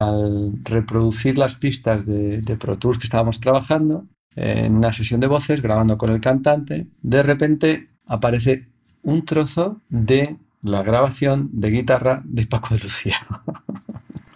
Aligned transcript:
Al 0.00 0.54
reproducir 0.64 1.38
las 1.38 1.54
pistas 1.54 2.04
de, 2.04 2.42
de 2.42 2.56
Pro 2.56 2.78
Tools 2.78 2.98
que 2.98 3.04
estábamos 3.04 3.38
trabajando, 3.38 4.06
en 4.36 4.76
una 4.76 4.92
sesión 4.92 5.20
de 5.20 5.26
voces, 5.26 5.60
grabando 5.60 5.98
con 5.98 6.10
el 6.10 6.20
cantante, 6.20 6.86
de 7.02 7.22
repente 7.22 7.88
aparece 8.06 8.68
un 9.02 9.24
trozo 9.24 9.80
de 9.88 10.36
la 10.62 10.82
grabación 10.82 11.50
de 11.52 11.70
guitarra 11.70 12.22
de 12.24 12.46
Paco 12.46 12.74
de 12.74 12.80
Lucía. 12.80 13.16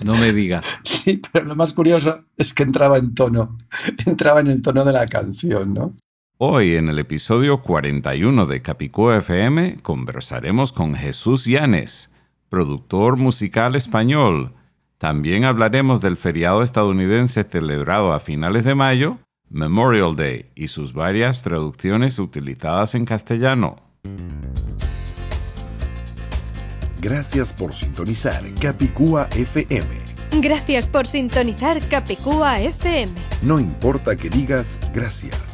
No 0.02 0.16
me 0.16 0.32
digas. 0.32 0.64
Sí, 0.84 1.20
pero 1.32 1.44
lo 1.44 1.54
más 1.54 1.74
curioso 1.74 2.24
es 2.36 2.54
que 2.54 2.62
entraba 2.62 2.96
en 2.98 3.14
tono, 3.14 3.58
entraba 4.06 4.40
en 4.40 4.46
el 4.46 4.62
tono 4.62 4.84
de 4.84 4.92
la 4.92 5.06
canción, 5.06 5.74
¿no? 5.74 5.94
Hoy 6.38 6.74
en 6.74 6.88
el 6.88 6.98
episodio 6.98 7.62
41 7.62 8.46
de 8.46 8.62
Capicú 8.62 9.10
FM 9.10 9.78
conversaremos 9.82 10.72
con 10.72 10.94
Jesús 10.94 11.44
Llanes, 11.44 12.12
productor 12.48 13.16
musical 13.16 13.76
español. 13.76 14.52
También 14.98 15.44
hablaremos 15.44 16.00
del 16.00 16.16
feriado 16.16 16.62
estadounidense 16.62 17.44
celebrado 17.44 18.12
a 18.12 18.20
finales 18.20 18.64
de 18.64 18.74
mayo, 18.74 19.18
Memorial 19.50 20.16
Day, 20.16 20.50
y 20.54 20.68
sus 20.68 20.92
varias 20.92 21.42
traducciones 21.42 22.18
utilizadas 22.18 22.94
en 22.94 23.04
castellano. 23.04 23.76
Gracias 27.00 27.52
por 27.52 27.74
sintonizar 27.74 28.42
Capicúa 28.60 29.28
FM. 29.36 29.86
Gracias 30.40 30.88
por 30.88 31.06
sintonizar 31.06 31.86
Capicúa 31.88 32.60
FM. 32.60 33.12
No 33.42 33.60
importa 33.60 34.16
que 34.16 34.30
digas 34.30 34.78
gracias. 34.94 35.53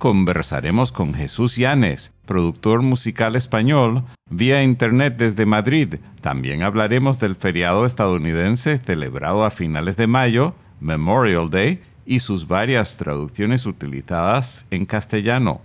conversaremos 0.00 0.92
con 0.92 1.12
Jesús 1.12 1.56
Llanes, 1.56 2.10
productor 2.24 2.80
musical 2.80 3.36
español, 3.36 4.04
vía 4.30 4.62
internet 4.62 5.16
desde 5.18 5.44
Madrid. 5.44 5.96
También 6.22 6.62
hablaremos 6.62 7.20
del 7.20 7.36
feriado 7.36 7.84
estadounidense 7.84 8.78
celebrado 8.78 9.44
a 9.44 9.50
finales 9.50 9.98
de 9.98 10.06
mayo, 10.06 10.54
Memorial 10.80 11.50
Day, 11.50 11.82
y 12.06 12.20
sus 12.20 12.48
varias 12.48 12.96
traducciones 12.96 13.66
utilizadas 13.66 14.64
en 14.70 14.86
castellano. 14.86 15.60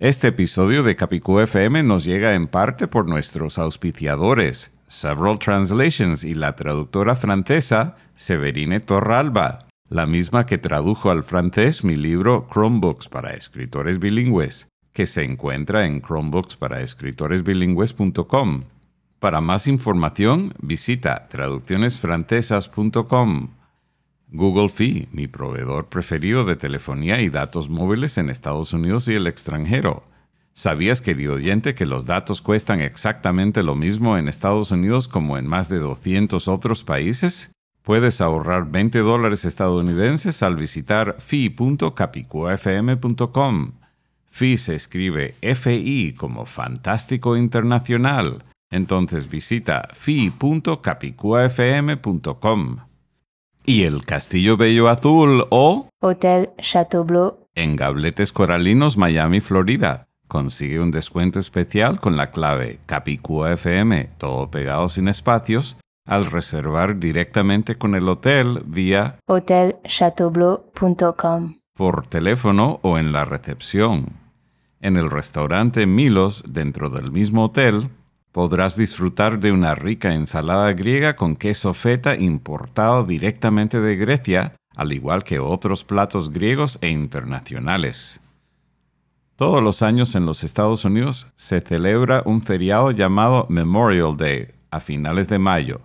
Este 0.00 0.28
episodio 0.28 0.82
de 0.82 0.96
Capicú 0.96 1.38
FM 1.38 1.84
nos 1.84 2.04
llega 2.04 2.34
en 2.34 2.48
parte 2.48 2.88
por 2.88 3.08
nuestros 3.08 3.56
auspiciadores, 3.56 4.72
Several 4.88 5.38
Translations 5.38 6.24
y 6.24 6.34
la 6.34 6.56
traductora 6.56 7.14
francesa 7.14 7.94
Severine 8.16 8.80
Torralba 8.80 9.65
la 9.88 10.06
misma 10.06 10.46
que 10.46 10.58
tradujo 10.58 11.10
al 11.10 11.22
francés 11.22 11.84
mi 11.84 11.94
libro 11.94 12.48
Chromebooks 12.52 13.08
para 13.08 13.34
escritores 13.34 13.98
bilingües, 13.98 14.68
que 14.92 15.06
se 15.06 15.24
encuentra 15.24 15.86
en 15.86 16.00
chromebooksparaescritoresbilingües.com. 16.00 18.64
Para 19.20 19.40
más 19.40 19.66
información, 19.66 20.52
visita 20.60 21.26
traduccionesfrancesas.com. 21.28 23.48
Google 24.28 24.68
Fee, 24.68 25.08
mi 25.12 25.28
proveedor 25.28 25.86
preferido 25.86 26.44
de 26.44 26.56
telefonía 26.56 27.20
y 27.20 27.30
datos 27.30 27.70
móviles 27.70 28.18
en 28.18 28.28
Estados 28.28 28.72
Unidos 28.72 29.06
y 29.06 29.14
el 29.14 29.28
extranjero. 29.28 30.02
¿Sabías, 30.52 31.00
querido 31.00 31.34
oyente, 31.34 31.74
que 31.74 31.86
los 31.86 32.06
datos 32.06 32.42
cuestan 32.42 32.80
exactamente 32.80 33.62
lo 33.62 33.76
mismo 33.76 34.18
en 34.18 34.26
Estados 34.26 34.72
Unidos 34.72 35.06
como 35.06 35.38
en 35.38 35.46
más 35.46 35.68
de 35.68 35.78
200 35.78 36.48
otros 36.48 36.82
países? 36.82 37.52
Puedes 37.86 38.20
ahorrar 38.20 38.68
20 38.68 38.98
dólares 38.98 39.44
estadounidenses 39.44 40.42
al 40.42 40.56
visitar 40.56 41.14
fi.capicuafm.com. 41.20 43.72
Fi 44.28 44.56
se 44.56 44.74
escribe 44.74 45.36
FI 45.40 46.16
como 46.18 46.46
Fantástico 46.46 47.36
Internacional. 47.36 48.42
Entonces 48.72 49.30
visita 49.30 49.88
fi.capicuafm.com. 49.92 52.76
Y 53.64 53.84
el 53.84 54.04
Castillo 54.04 54.56
Bello 54.56 54.88
Azul 54.88 55.46
o 55.50 55.88
Hotel 56.02 56.50
Chateau 56.58 57.46
en 57.54 57.76
Gabletes 57.76 58.32
Coralinos, 58.32 58.96
Miami, 58.96 59.40
Florida. 59.40 60.08
Consigue 60.26 60.80
un 60.80 60.90
descuento 60.90 61.38
especial 61.38 62.00
con 62.00 62.16
la 62.16 62.32
clave 62.32 62.80
CapicuaFM, 62.86 64.08
todo 64.18 64.50
pegado 64.50 64.88
sin 64.88 65.06
espacios, 65.06 65.76
al 66.06 66.26
reservar 66.26 66.98
directamente 66.98 67.76
con 67.76 67.94
el 67.94 68.08
hotel 68.08 68.62
vía 68.64 69.18
hotelchateaubleu.com 69.26 71.56
por 71.76 72.06
teléfono 72.06 72.80
o 72.82 72.98
en 72.98 73.12
la 73.12 73.26
recepción. 73.26 74.14
En 74.80 74.96
el 74.96 75.10
restaurante 75.10 75.86
Milos, 75.86 76.42
dentro 76.48 76.88
del 76.88 77.12
mismo 77.12 77.44
hotel, 77.44 77.90
podrás 78.32 78.76
disfrutar 78.76 79.38
de 79.40 79.52
una 79.52 79.74
rica 79.74 80.14
ensalada 80.14 80.72
griega 80.72 81.16
con 81.16 81.36
queso 81.36 81.74
feta 81.74 82.16
importado 82.16 83.04
directamente 83.04 83.80
de 83.80 83.96
Grecia, 83.96 84.54
al 84.74 84.92
igual 84.92 85.24
que 85.24 85.38
otros 85.38 85.84
platos 85.84 86.30
griegos 86.30 86.78
e 86.82 86.88
internacionales. 86.88 88.20
Todos 89.36 89.62
los 89.62 89.82
años 89.82 90.14
en 90.14 90.24
los 90.24 90.44
Estados 90.44 90.84
Unidos 90.84 91.32
se 91.36 91.60
celebra 91.60 92.22
un 92.24 92.42
feriado 92.42 92.90
llamado 92.90 93.46
Memorial 93.50 94.16
Day 94.16 94.48
a 94.70 94.80
finales 94.80 95.28
de 95.28 95.38
mayo, 95.38 95.80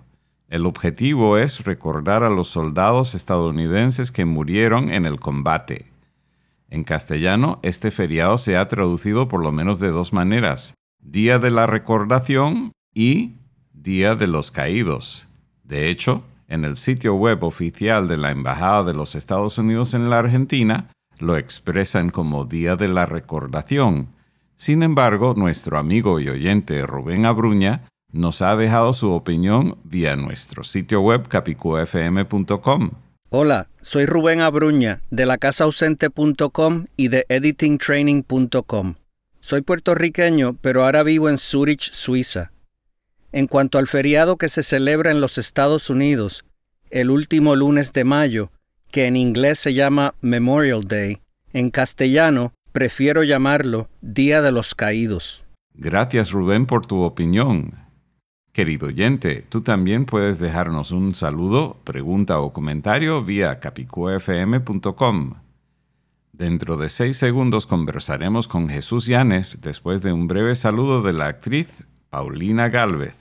el 0.51 0.65
objetivo 0.65 1.37
es 1.37 1.63
recordar 1.63 2.25
a 2.25 2.29
los 2.29 2.49
soldados 2.49 3.15
estadounidenses 3.15 4.11
que 4.11 4.25
murieron 4.25 4.91
en 4.91 5.05
el 5.05 5.17
combate. 5.17 5.85
En 6.69 6.83
castellano, 6.83 7.59
este 7.63 7.89
feriado 7.89 8.37
se 8.37 8.57
ha 8.57 8.67
traducido 8.67 9.29
por 9.29 9.41
lo 9.41 9.53
menos 9.53 9.79
de 9.79 9.91
dos 9.91 10.11
maneras, 10.11 10.73
Día 10.99 11.39
de 11.39 11.51
la 11.51 11.67
Recordación 11.67 12.73
y 12.93 13.31
Día 13.73 14.15
de 14.15 14.27
los 14.27 14.51
Caídos. 14.51 15.25
De 15.63 15.89
hecho, 15.89 16.21
en 16.49 16.65
el 16.65 16.75
sitio 16.75 17.15
web 17.15 17.45
oficial 17.45 18.09
de 18.09 18.17
la 18.17 18.31
Embajada 18.31 18.83
de 18.83 18.93
los 18.93 19.15
Estados 19.15 19.57
Unidos 19.57 19.93
en 19.93 20.09
la 20.09 20.19
Argentina, 20.19 20.89
lo 21.19 21.37
expresan 21.37 22.09
como 22.09 22.43
Día 22.43 22.75
de 22.75 22.89
la 22.89 23.05
Recordación. 23.05 24.09
Sin 24.57 24.83
embargo, 24.83 25.33
nuestro 25.37 25.79
amigo 25.79 26.19
y 26.19 26.27
oyente 26.27 26.85
Rubén 26.85 27.25
Abruña 27.25 27.83
nos 28.11 28.41
ha 28.41 28.55
dejado 28.55 28.93
su 28.93 29.11
opinión 29.11 29.77
vía 29.83 30.15
nuestro 30.15 30.63
sitio 30.63 31.01
web 31.01 31.27
capicufm.com. 31.27 32.91
Hola, 33.29 33.69
soy 33.79 34.05
Rubén 34.05 34.41
Abruña 34.41 35.01
de 35.09 35.25
la 35.25 35.37
casaausente.com 35.37 36.85
y 36.97 37.07
de 37.07 37.25
editingtraining.com. 37.29 38.95
Soy 39.39 39.61
puertorriqueño, 39.61 40.57
pero 40.61 40.83
ahora 40.83 41.03
vivo 41.03 41.29
en 41.29 41.37
Zurich, 41.37 41.91
Suiza. 41.91 42.51
En 43.31 43.47
cuanto 43.47 43.77
al 43.77 43.87
feriado 43.87 44.37
que 44.37 44.49
se 44.49 44.63
celebra 44.63 45.11
en 45.11 45.21
los 45.21 45.37
Estados 45.37 45.89
Unidos, 45.89 46.43
el 46.89 47.09
último 47.09 47.55
lunes 47.55 47.93
de 47.93 48.03
mayo, 48.03 48.51
que 48.91 49.07
en 49.07 49.15
inglés 49.15 49.59
se 49.59 49.73
llama 49.73 50.13
Memorial 50.19 50.81
Day, 50.83 51.19
en 51.53 51.69
castellano 51.69 52.53
prefiero 52.73 53.23
llamarlo 53.23 53.89
Día 54.01 54.41
de 54.41 54.51
los 54.51 54.75
Caídos. 54.75 55.45
Gracias 55.73 56.31
Rubén 56.31 56.65
por 56.65 56.85
tu 56.85 57.01
opinión. 57.01 57.73
Querido 58.51 58.87
oyente, 58.87 59.45
tú 59.47 59.61
también 59.61 60.05
puedes 60.05 60.37
dejarnos 60.37 60.91
un 60.91 61.15
saludo, 61.15 61.77
pregunta 61.85 62.39
o 62.39 62.51
comentario 62.51 63.23
vía 63.23 63.59
capicuafm.com. 63.59 65.35
Dentro 66.33 66.75
de 66.75 66.89
seis 66.89 67.15
segundos 67.15 67.65
conversaremos 67.65 68.49
con 68.49 68.67
Jesús 68.67 69.05
Llanes 69.05 69.59
después 69.61 70.01
de 70.01 70.11
un 70.11 70.27
breve 70.27 70.55
saludo 70.55 71.01
de 71.01 71.13
la 71.13 71.27
actriz 71.27 71.87
Paulina 72.09 72.67
Galvez. 72.67 73.15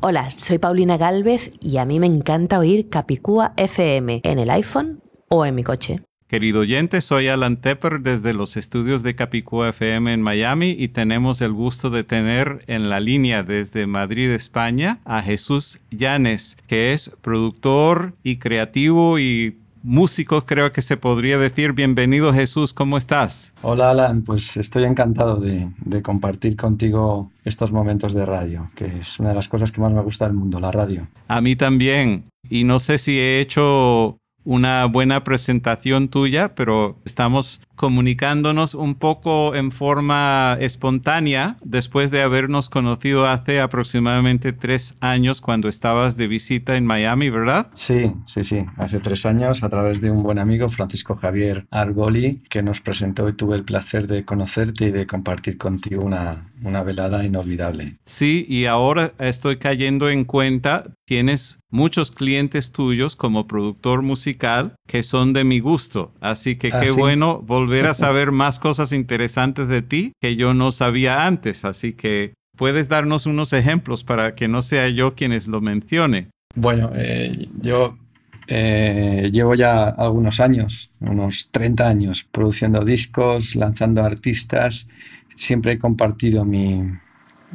Hola, 0.00 0.30
soy 0.30 0.58
Paulina 0.58 0.98
Galvez 0.98 1.50
y 1.60 1.78
a 1.78 1.86
mí 1.86 1.98
me 1.98 2.06
encanta 2.06 2.58
oír 2.58 2.90
Capicúa 2.90 3.54
FM 3.56 4.20
en 4.22 4.38
el 4.38 4.50
iPhone 4.50 5.00
o 5.30 5.46
en 5.46 5.54
mi 5.54 5.62
coche. 5.62 6.02
Querido 6.34 6.62
oyente, 6.62 7.00
soy 7.00 7.28
Alan 7.28 7.58
Tepper 7.58 8.00
desde 8.00 8.32
los 8.32 8.56
estudios 8.56 9.04
de 9.04 9.14
Capicúa 9.14 9.68
FM 9.68 10.12
en 10.12 10.20
Miami 10.20 10.74
y 10.76 10.88
tenemos 10.88 11.40
el 11.40 11.52
gusto 11.52 11.90
de 11.90 12.02
tener 12.02 12.64
en 12.66 12.90
la 12.90 12.98
línea 12.98 13.44
desde 13.44 13.86
Madrid, 13.86 14.32
España, 14.32 14.98
a 15.04 15.22
Jesús 15.22 15.78
Llanes, 15.92 16.56
que 16.66 16.92
es 16.92 17.12
productor 17.20 18.14
y 18.24 18.38
creativo 18.38 19.20
y 19.20 19.60
músicos, 19.84 20.42
creo 20.44 20.72
que 20.72 20.82
se 20.82 20.96
podría 20.96 21.38
decir. 21.38 21.72
Bienvenido 21.72 22.32
Jesús, 22.32 22.74
¿cómo 22.74 22.98
estás? 22.98 23.52
Hola 23.62 23.90
Alan, 23.90 24.22
pues 24.22 24.56
estoy 24.56 24.82
encantado 24.82 25.36
de, 25.36 25.70
de, 25.84 26.02
compartir 26.02 26.56
contigo 26.56 27.30
estos 27.44 27.70
momentos 27.70 28.12
de 28.12 28.26
radio, 28.26 28.72
que 28.74 28.86
es 28.86 29.20
una 29.20 29.28
de 29.28 29.36
las 29.36 29.48
cosas 29.48 29.70
que 29.70 29.80
más 29.80 29.92
me 29.92 30.02
gusta 30.02 30.24
del 30.24 30.34
mundo, 30.34 30.58
la 30.58 30.72
radio. 30.72 31.06
A 31.28 31.40
mí 31.40 31.54
también. 31.54 32.24
Y 32.50 32.64
no 32.64 32.80
sé 32.80 32.98
si 32.98 33.20
he 33.20 33.40
hecho 33.40 34.18
una 34.44 34.84
buena 34.86 35.24
presentación 35.24 36.08
tuya, 36.08 36.54
pero 36.54 36.98
estamos 37.04 37.60
comunicándonos 37.76 38.74
un 38.74 38.94
poco 38.94 39.54
en 39.54 39.72
forma 39.72 40.56
espontánea 40.60 41.56
después 41.64 42.10
de 42.10 42.22
habernos 42.22 42.70
conocido 42.70 43.26
hace 43.26 43.60
aproximadamente 43.60 44.52
tres 44.52 44.96
años 45.00 45.40
cuando 45.40 45.68
estabas 45.68 46.16
de 46.16 46.28
visita 46.28 46.76
en 46.76 46.86
Miami, 46.86 47.30
¿verdad? 47.30 47.68
Sí, 47.74 48.12
sí, 48.26 48.44
sí. 48.44 48.64
Hace 48.76 49.00
tres 49.00 49.26
años 49.26 49.62
a 49.62 49.68
través 49.68 50.00
de 50.00 50.10
un 50.10 50.22
buen 50.22 50.38
amigo, 50.38 50.68
Francisco 50.68 51.16
Javier 51.16 51.66
Argoli, 51.70 52.42
que 52.48 52.62
nos 52.62 52.80
presentó 52.80 53.28
y 53.28 53.32
tuve 53.32 53.56
el 53.56 53.64
placer 53.64 54.06
de 54.06 54.24
conocerte 54.24 54.86
y 54.86 54.90
de 54.90 55.06
compartir 55.06 55.58
contigo 55.58 56.04
una, 56.04 56.44
una 56.64 56.82
velada 56.82 57.24
inolvidable. 57.24 57.96
Sí, 58.06 58.46
y 58.48 58.64
ahora 58.64 59.12
estoy 59.18 59.56
cayendo 59.56 60.08
en 60.08 60.24
cuenta, 60.24 60.86
tienes 61.06 61.58
muchos 61.70 62.10
clientes 62.10 62.72
tuyos 62.72 63.16
como 63.16 63.46
productor 63.46 64.02
musical 64.02 64.74
que 64.88 65.02
son 65.02 65.32
de 65.32 65.44
mi 65.44 65.60
gusto, 65.60 66.12
así 66.20 66.56
que 66.56 66.70
ah, 66.72 66.80
qué 66.80 66.90
bueno 66.90 67.40
volver 67.46 67.86
a 67.86 67.94
saber 67.94 68.32
más 68.32 68.58
cosas 68.58 68.92
interesantes 68.92 69.68
de 69.68 69.82
ti 69.82 70.12
que 70.20 70.36
yo 70.36 70.54
no 70.54 70.72
sabía 70.72 71.26
antes, 71.26 71.64
así 71.64 71.92
que 71.92 72.34
puedes 72.56 72.88
darnos 72.88 73.26
unos 73.26 73.52
ejemplos 73.52 74.04
para 74.04 74.34
que 74.34 74.48
no 74.48 74.62
sea 74.62 74.88
yo 74.88 75.14
quienes 75.14 75.46
lo 75.46 75.60
mencione. 75.60 76.28
Bueno, 76.54 76.90
eh, 76.94 77.48
yo 77.60 77.98
eh, 78.46 79.30
llevo 79.32 79.54
ya 79.54 79.88
algunos 79.88 80.40
años, 80.40 80.90
unos 81.00 81.50
30 81.50 81.88
años, 81.88 82.24
produciendo 82.30 82.84
discos, 82.84 83.56
lanzando 83.56 84.04
artistas 84.04 84.86
siempre 85.34 85.72
he 85.72 85.78
compartido 85.78 86.44
mi, 86.44 86.82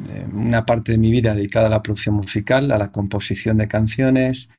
eh, 0.08 0.26
una 0.32 0.64
parte 0.64 0.92
de 0.92 0.98
mi 0.98 1.10
vida 1.10 1.34
dedicada 1.34 1.66
a 1.66 1.70
la 1.70 1.82
producción 1.82 2.14
musical, 2.14 2.70
a 2.72 2.78
la 2.78 2.90
composición 2.90 3.58
de 3.58 3.68
canciones 3.68 4.50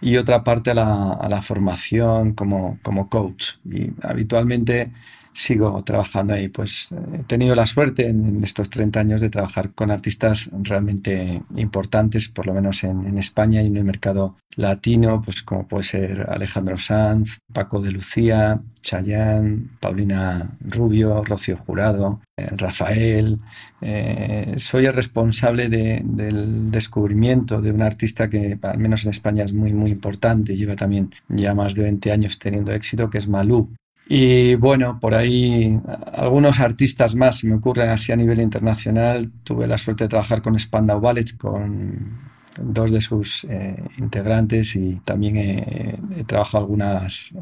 y 0.00 0.16
otra 0.16 0.44
parte 0.44 0.70
a 0.70 0.74
la, 0.74 1.12
a 1.12 1.28
la 1.28 1.42
formación 1.42 2.34
como, 2.34 2.78
como 2.82 3.08
coach. 3.08 3.56
Y 3.64 3.92
habitualmente 4.02 4.90
sigo 5.32 5.82
trabajando 5.84 6.34
ahí. 6.34 6.48
Pues 6.48 6.88
he 7.14 7.22
tenido 7.24 7.54
la 7.54 7.66
suerte 7.66 8.08
en, 8.08 8.42
estos 8.42 8.70
30 8.70 9.00
años 9.00 9.20
de 9.20 9.30
trabajar 9.30 9.72
con 9.72 9.90
artistas 9.90 10.50
realmente 10.52 11.42
importantes, 11.56 12.28
por 12.28 12.46
lo 12.46 12.54
menos 12.54 12.84
en, 12.84 13.18
España 13.18 13.62
y 13.62 13.66
en 13.66 13.76
el 13.76 13.84
mercado 13.84 14.36
latino, 14.56 15.20
pues 15.22 15.42
como 15.42 15.66
puede 15.66 15.84
ser 15.84 16.26
Alejandro 16.28 16.76
Sanz, 16.76 17.38
Paco 17.52 17.80
de 17.80 17.92
Lucía, 17.92 18.60
Chayanne, 18.80 19.68
Paulina 19.78 20.50
Rubio, 20.60 21.22
Rocío 21.22 21.56
Jurado, 21.56 22.20
eh, 22.36 22.48
Rafael. 22.56 23.38
Eh, 23.80 24.54
soy 24.58 24.86
el 24.86 24.94
responsable 24.94 25.68
del 25.68 26.70
descubrimiento 26.70 27.60
de 27.60 27.72
un 27.72 27.82
artista 27.82 28.28
que 28.28 28.58
al 28.62 28.78
menos 28.78 29.04
en 29.04 29.10
España 29.10 29.44
es 29.44 29.52
muy 29.52 29.72
muy 29.72 29.90
importante, 29.90 30.56
lleva 30.56 30.76
también 30.76 31.12
ya 31.28 31.54
más 31.54 31.74
de 31.74 31.82
20 31.82 32.12
años 32.12 32.38
teniendo 32.38 32.72
éxito, 32.72 33.10
que 33.10 33.18
es 33.18 33.28
Malú. 33.28 33.70
Y 34.12 34.56
bueno, 34.56 34.98
por 34.98 35.14
ahí 35.14 35.80
algunos 36.12 36.58
artistas 36.58 37.14
más 37.14 37.38
se 37.38 37.46
me 37.46 37.54
ocurren 37.54 37.90
así 37.90 38.10
a 38.10 38.16
nivel 38.16 38.40
internacional. 38.40 39.30
Tuve 39.44 39.68
la 39.68 39.78
suerte 39.78 40.02
de 40.02 40.08
trabajar 40.08 40.42
con 40.42 40.58
Spandau 40.58 41.00
Ballet, 41.00 41.36
con 41.36 42.18
dos 42.60 42.90
de 42.90 43.00
sus 43.00 43.44
eh, 43.44 43.76
integrantes 43.98 44.74
y 44.74 45.00
también 45.04 45.36
he, 45.36 46.24
trabajado 46.26 46.64
algunas, 46.64 47.32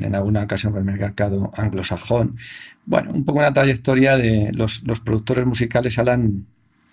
en 0.00 0.14
alguna 0.14 0.44
ocasión 0.44 0.72
con 0.72 0.88
el 0.88 0.98
mercado 0.98 1.50
anglosajón. 1.54 2.38
Bueno, 2.86 3.10
un 3.12 3.22
poco 3.26 3.40
una 3.40 3.52
trayectoria 3.52 4.16
de 4.16 4.50
los, 4.54 4.84
los 4.84 5.00
productores 5.00 5.44
musicales, 5.44 5.98
Alan, 5.98 6.46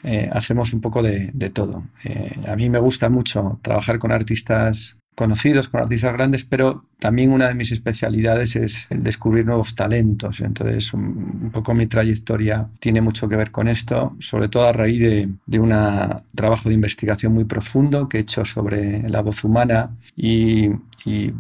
eh, 0.04 0.30
hacemos 0.30 0.74
un 0.74 0.82
poco 0.82 1.02
de, 1.02 1.32
de 1.34 1.50
todo. 1.52 1.86
Eh, 2.04 2.36
a 2.50 2.58
mí 2.58 2.70
me 2.70 2.80
gusta 2.80 3.10
mucho 3.10 3.60
trabajar 3.62 3.98
con 3.98 4.12
artistas 4.12 4.98
conocidos, 5.16 5.70
con 5.70 5.82
artistas 5.82 6.14
grandes, 6.14 6.44
pero 6.44 6.86
también 7.00 7.32
una 7.32 7.48
de 7.48 7.56
mis 7.56 7.72
especialidades 7.72 8.56
es 8.56 8.88
el 8.90 9.02
descubrir 9.02 9.46
nuevos 9.46 9.74
talentos. 9.76 10.42
Entonces, 10.42 10.94
un, 10.94 11.50
poco 11.54 11.74
mi 11.74 11.88
trayectoria 11.88 12.68
tiene 12.80 13.02
mucho 13.02 13.28
que 13.28 13.36
ver 13.36 13.52
con 13.52 13.68
esto, 13.68 14.16
sobre 14.20 14.50
todo 14.50 14.68
a 14.68 14.74
raíz 14.74 15.00
de, 15.00 15.30
de 15.46 15.60
un 15.60 15.74
trabajo 16.36 16.70
de 16.70 16.76
investigación 16.76 17.34
muy 17.34 17.46
profundo 17.46 18.08
que 18.10 18.18
he 18.18 18.22
hecho 18.22 18.46
sobre 18.46 19.08
la 19.10 19.22
voz 19.22 19.44
humana 19.44 19.90
y, 20.16 20.70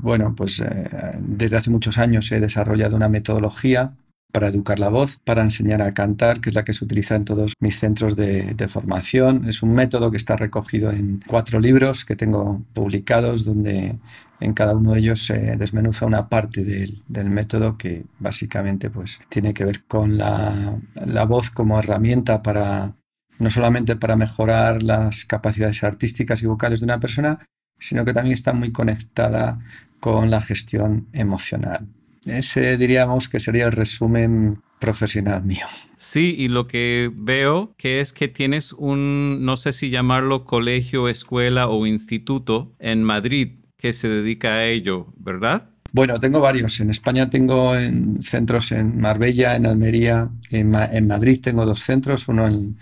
bueno, 0.01 0.33
pues 0.35 0.59
eh, 0.59 0.89
desde 1.19 1.57
hace 1.57 1.69
muchos 1.69 1.97
años 1.97 2.31
he 2.31 2.39
desarrollado 2.39 2.95
una 2.95 3.09
metodología 3.09 3.93
para 4.35 4.49
educar 4.49 4.79
la 4.79 4.89
voz, 4.89 5.17
para 5.23 5.43
enseñar 5.43 5.81
a 5.81 5.93
cantar, 5.93 6.41
que 6.41 6.49
es 6.49 6.55
la 6.55 6.65
que 6.65 6.73
se 6.73 6.83
utiliza 6.83 7.15
en 7.15 7.23
todos 7.23 7.53
mis 7.61 7.79
centros 7.79 8.17
de, 8.17 8.67
formación. 8.67 9.47
Es 9.47 9.63
un 9.63 9.73
método 9.73 10.11
que 10.11 10.17
está 10.17 10.35
recogido 10.35 10.91
en 10.91 11.21
cuatro 11.25 11.61
libros 11.61 12.03
que 12.03 12.17
tengo 12.17 12.61
publicados, 12.73 13.45
donde 13.45 13.95
en 14.41 14.53
cada 14.53 14.75
uno 14.75 14.91
de 14.91 14.99
ellos 14.99 15.25
se 15.25 15.55
desmenuza 15.55 16.05
una 16.05 16.27
parte 16.27 16.65
del, 16.65 17.29
método 17.29 17.77
que 17.77 18.03
básicamente 18.19 18.89
pues, 18.89 19.21
tiene 19.29 19.53
que 19.53 19.63
ver 19.63 19.85
con 19.85 20.17
la, 20.17 20.77
la 20.95 21.23
voz 21.23 21.49
como 21.49 21.79
herramienta 21.79 22.43
para 22.43 22.93
no 23.39 23.49
solamente 23.49 23.95
para 23.95 24.17
mejorar 24.17 24.83
las 24.83 25.23
capacidades 25.23 25.81
artísticas 25.81 26.43
y 26.43 26.45
vocales 26.45 26.81
de 26.81 26.85
una 26.85 26.99
persona, 26.99 27.39
sino 27.79 28.03
que 28.03 28.13
también 28.13 28.33
está 28.33 28.51
muy 28.51 28.73
conectada 28.73 29.59
con 30.01 30.29
la 30.29 30.41
gestión 30.41 31.07
emocional. 31.13 31.87
Ese 32.25 32.77
diríamos 32.77 33.29
que 33.29 33.39
sería 33.39 33.65
el 33.65 33.71
resumen 33.71 34.61
profesional 34.79 35.43
mío. 35.43 35.65
Sí, 35.97 36.35
y 36.37 36.47
lo 36.49 36.67
que 36.67 37.11
veo 37.13 37.73
que 37.77 38.01
es 38.01 38.13
que 38.13 38.27
tienes 38.27 38.73
un, 38.73 39.43
no 39.45 39.57
sé 39.57 39.73
si 39.73 39.89
llamarlo 39.89 40.45
colegio, 40.45 41.07
escuela 41.09 41.67
o 41.67 41.85
instituto 41.85 42.73
en 42.79 43.03
Madrid 43.03 43.59
que 43.77 43.93
se 43.93 44.07
dedica 44.07 44.55
a 44.55 44.65
ello, 44.65 45.13
¿verdad? 45.17 45.69
Bueno, 45.91 46.19
tengo 46.19 46.41
varios. 46.41 46.79
En 46.81 46.89
España 46.89 47.29
tengo 47.29 47.75
en 47.75 48.21
centros 48.21 48.71
en 48.73 48.99
Marbella, 48.99 49.55
en 49.55 49.65
Almería, 49.65 50.29
en, 50.51 50.75
en 50.75 51.07
Madrid 51.07 51.39
tengo 51.41 51.65
dos 51.65 51.79
centros, 51.79 52.27
uno 52.27 52.47
en, 52.47 52.77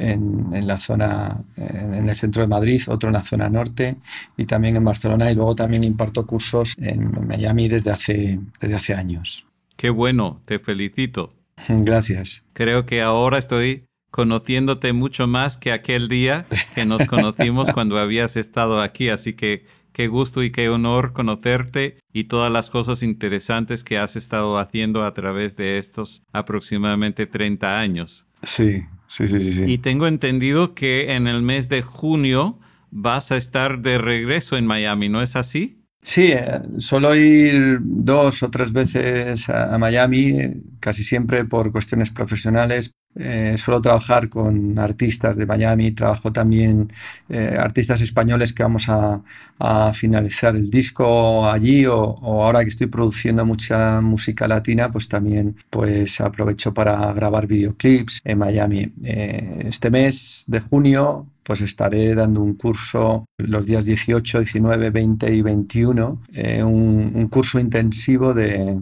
en, 0.00 0.66
la 0.66 0.78
zona, 0.78 1.44
en, 1.56 2.08
el 2.08 2.16
centro 2.16 2.42
de 2.42 2.48
Madrid, 2.48 2.82
otro 2.88 3.08
en 3.08 3.14
la 3.14 3.22
zona 3.22 3.48
norte 3.48 3.96
y 4.36 4.46
también 4.46 4.76
en 4.76 4.84
Barcelona 4.84 5.30
y 5.30 5.34
luego 5.34 5.54
también 5.54 5.84
imparto 5.84 6.26
cursos 6.26 6.74
en 6.78 7.26
Miami 7.26 7.68
desde 7.68 7.90
hace, 7.90 8.40
desde 8.60 8.74
hace 8.74 8.94
años. 8.94 9.46
Qué 9.76 9.90
bueno, 9.90 10.40
te 10.46 10.58
felicito. 10.58 11.34
Gracias. 11.68 12.42
Creo 12.54 12.86
que 12.86 13.02
ahora 13.02 13.38
estoy 13.38 13.84
conociéndote 14.10 14.92
mucho 14.92 15.26
más 15.26 15.56
que 15.56 15.72
aquel 15.72 16.08
día 16.08 16.46
que 16.74 16.84
nos 16.84 17.06
conocimos 17.06 17.70
cuando 17.74 17.98
habías 17.98 18.36
estado 18.36 18.80
aquí, 18.80 19.08
así 19.08 19.34
que 19.34 19.66
qué 19.92 20.08
gusto 20.08 20.42
y 20.42 20.50
qué 20.50 20.68
honor 20.68 21.12
conocerte 21.12 21.98
y 22.12 22.24
todas 22.24 22.50
las 22.50 22.70
cosas 22.70 23.02
interesantes 23.02 23.84
que 23.84 23.98
has 23.98 24.16
estado 24.16 24.58
haciendo 24.58 25.04
a 25.04 25.14
través 25.14 25.56
de 25.56 25.78
estos 25.78 26.22
aproximadamente 26.32 27.26
30 27.26 27.78
años. 27.78 28.26
Sí, 28.42 28.84
Sí, 29.10 29.26
sí, 29.26 29.40
sí, 29.40 29.64
Y 29.66 29.78
tengo 29.78 30.06
entendido 30.06 30.72
que 30.72 31.14
en 31.14 31.26
el 31.26 31.42
mes 31.42 31.68
de 31.68 31.82
junio 31.82 32.60
vas 32.92 33.32
a 33.32 33.36
estar 33.36 33.80
de 33.80 33.98
regreso 33.98 34.56
en 34.56 34.66
Miami, 34.66 35.08
¿no 35.08 35.20
es 35.20 35.34
así? 35.34 35.82
Sí, 36.00 36.30
eh, 36.30 36.60
suelo 36.78 37.16
ir 37.16 37.78
dos 37.82 38.44
o 38.44 38.50
tres 38.50 38.72
veces 38.72 39.48
a, 39.48 39.76
Miami, 39.78 40.62
casi 40.78 41.02
siempre 41.02 41.44
por 41.44 41.72
cuestiones 41.72 42.10
profesionales. 42.10 42.94
Eh, 43.16 43.56
suelo 43.58 43.82
trabajar 43.82 44.28
con 44.28 44.78
artistas 44.78 45.36
de 45.36 45.44
Miami, 45.44 45.90
trabajo 45.90 46.32
también 46.32 46.92
eh, 47.28 47.56
artistas 47.58 48.00
españoles 48.00 48.52
que 48.52 48.62
vamos 48.62 48.86
a, 48.88 49.20
finalizar 49.92 50.56
el 50.56 50.70
disco 50.70 51.46
allí 51.46 51.84
o, 51.86 52.16
ahora 52.22 52.62
que 52.62 52.70
estoy 52.70 52.86
produciendo 52.86 53.44
mucha 53.44 54.00
música 54.00 54.48
latina, 54.48 54.90
pues 54.90 55.08
también 55.08 55.56
pues 55.68 56.20
aprovecho 56.20 56.72
para 56.72 57.12
grabar 57.12 57.46
videoclips 57.46 58.22
en 58.24 58.38
Miami. 58.38 58.92
este 59.02 59.90
mes 59.90 60.44
de 60.46 60.60
junio 60.60 61.26
pues 61.50 61.62
estaré 61.62 62.14
dando 62.14 62.42
un 62.42 62.54
curso 62.54 63.24
los 63.38 63.66
días 63.66 63.84
18, 63.84 64.38
19, 64.38 64.90
20 64.90 65.34
y 65.34 65.42
21, 65.42 66.22
eh, 66.34 66.62
un, 66.62 67.26
curso 67.28 67.58
intensivo 67.58 68.32
de, 68.34 68.78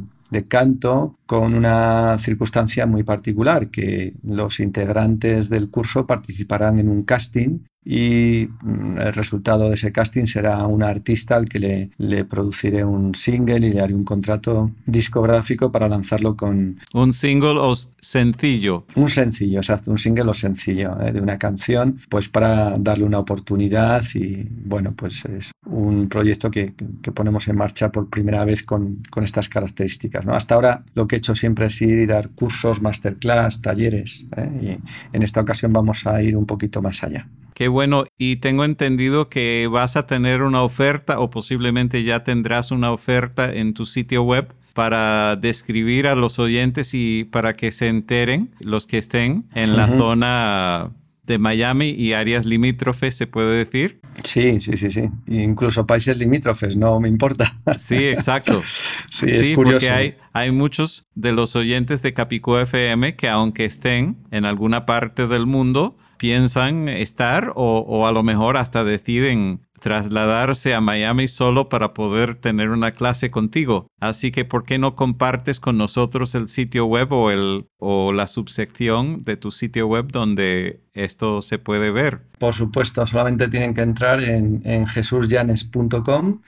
canto 0.47 1.19
con 1.27 1.55
una 1.55 2.19
circunstancia 2.19 2.87
muy 2.87 3.03
particular, 3.03 3.71
que 3.71 4.15
los 4.23 4.61
integrantes 4.61 5.49
del 5.49 5.71
curso 5.71 6.07
participarán 6.07 6.79
en 6.79 6.89
un 6.89 7.03
casting 7.05 7.61
y 7.91 8.47
mm, 8.61 8.99
el 8.99 9.15
resultado 9.15 9.71
de 9.71 9.75
ese 9.75 9.93
casting 9.93 10.27
será 10.27 10.67
un 10.67 10.83
artista 10.83 11.37
al 11.37 11.47
que 11.47 11.59
le, 11.59 11.91
le 11.97 12.27
produciré 12.27 12.85
un 12.85 13.15
single 13.15 13.67
y 13.67 13.73
le 13.73 13.81
haré 13.81 13.95
un 13.95 14.05
contrato 14.05 14.73
discográfico 14.85 15.73
para 15.73 15.89
lanzarlo 15.89 16.37
con... 16.37 16.79
Un 16.93 17.15
single 17.15 17.59
o 17.59 17.73
sencillo. 17.99 18.85
Un 18.95 19.09
sencillo, 19.09 19.61
exacto, 19.61 19.91
un 19.91 19.97
single 19.97 20.29
o 20.29 20.35
sencillo 20.35 21.01
¿eh? 21.01 21.13
de 21.13 21.23
una 21.23 21.39
canción, 21.39 21.99
pues 22.11 22.29
para 22.29 22.77
darle 22.79 23.05
una 23.05 23.21
oportunidad 23.21 24.05
y 24.15 24.47
bueno, 24.67 24.93
pues 24.95 25.25
es 25.25 25.51
un 25.65 26.11
proyecto 26.11 26.51
que, 26.51 26.75
que 27.01 27.13
ponemos 27.13 27.49
en 27.49 27.57
marcha 27.57 27.91
por 27.91 28.11
primera 28.11 28.45
vez 28.45 28.65
con, 28.65 29.03
con 29.09 29.25
estas 29.25 29.49
características. 29.49 30.27
¿no? 30.27 30.35
Hasta 30.35 30.57
ahora 30.57 30.85
lo 30.93 31.09
que 31.09 31.17
he 31.17 31.19
hecho 31.21 31.35
siempre 31.35 31.65
es 31.67 31.81
ir 31.81 32.01
y 32.01 32.05
dar 32.07 32.29
cursos, 32.29 32.83
masterclass, 32.83 33.63
talleres 33.63 34.27
¿eh? 34.37 34.51
y 34.61 35.17
en 35.17 35.23
esta 35.23 35.41
ocasión 35.41 35.73
vamos 35.73 36.07
a 36.07 36.21
ir 36.23 36.37
un 36.37 36.45
poquito 36.45 36.83
más 36.83 37.03
allá. 37.03 37.27
Qué 37.59 37.67
bueno. 37.67 38.05
Y 38.17 38.37
tengo 38.37 38.65
entendido 38.65 39.29
que 39.29 39.69
vas 39.69 39.97
a 39.97 40.07
tener 40.07 40.43
una 40.43 40.63
oferta 40.63 41.19
o 41.19 41.29
posiblemente 41.29 42.05
ya 42.05 42.23
tendrás 42.23 42.71
una 42.71 42.93
oferta 42.93 43.53
en 43.53 43.75
tu 43.75 43.85
sitio 43.85 44.23
web 44.23 44.55
para 44.75 45.35
describir 45.35 46.07
a 46.07 46.15
los 46.15 46.39
oyentes 46.39 46.95
y 46.95 47.25
para 47.25 47.57
que 47.57 47.73
se 47.73 47.89
enteren 47.89 48.55
los 48.61 48.87
que 48.87 48.99
estén 48.99 49.47
en 49.57 49.77
la 49.77 49.89
zona 49.89 50.93
de 51.25 51.39
Miami 51.39 51.91
y 51.91 52.13
áreas 52.13 52.47
limítrofes, 52.47 53.17
se 53.17 53.27
puede 53.27 53.65
decir. 53.65 54.01
Sí, 54.23 54.61
sí, 54.61 54.77
sí, 54.77 54.93
sí. 54.93 55.11
Incluso 55.27 55.85
países 55.85 56.17
limítrofes, 56.17 56.77
no 56.77 57.01
me 57.01 57.09
importa. 57.09 57.59
Sí, 57.77 58.07
exacto. 58.07 58.63
sí, 59.11 59.27
es 59.29 59.57
curioso. 59.57 59.79
porque 59.81 59.91
hay, 59.91 60.15
hay 60.33 60.53
muchos 60.53 61.07
de 61.17 61.33
los 61.33 61.57
oyentes 61.57 62.03
de 62.03 62.15
Capicú 62.15 62.57
FM 62.57 63.17
que 63.17 63.29
aunque 63.29 63.65
estén 63.65 64.17
en 64.31 64.45
alguna 64.45 64.87
parte 64.87 65.27
del 65.27 65.47
mundo, 65.47 65.97
piensan 66.19 66.89
estar 66.89 67.53
o, 67.55 67.79
o, 67.79 68.07
a 68.07 68.13
lo 68.13 68.23
mejor 68.23 68.57
hasta 68.57 68.85
deciden 68.85 69.61
trasladarse 69.81 70.75
a 70.75 70.81
Miami 70.81 71.29
solo 71.29 71.69
para 71.69 71.95
poder 71.95 72.35
tener 72.35 72.71
una 72.71 72.91
clase 72.91 73.31
contigo. 73.31 73.87
Así 74.01 74.31
que, 74.31 74.45
¿por 74.45 74.65
qué 74.65 74.79
no 74.79 74.97
compartes 74.97 75.61
con 75.61 75.79
nosotros 75.79 76.35
el 76.35 76.49
sitio 76.49 76.87
web 76.87 77.13
o, 77.13 77.31
el, 77.31 77.69
o 77.79 78.13
la 78.13 78.27
subsección 78.27 79.25
de 79.25 79.37
tu 79.37 79.51
sitio 79.51 79.87
web 79.87 80.09
donde 80.11 80.81
esto 80.95 81.43
se 81.43 81.59
puede 81.59 81.91
ver? 81.91 82.23
Por 82.39 82.55
supuesto, 82.55 83.07
solamente 83.07 83.49
tienen 83.49 83.73
que 83.73 83.83
entrar 83.83 84.23
en, 84.23 84.63
en 84.65 84.87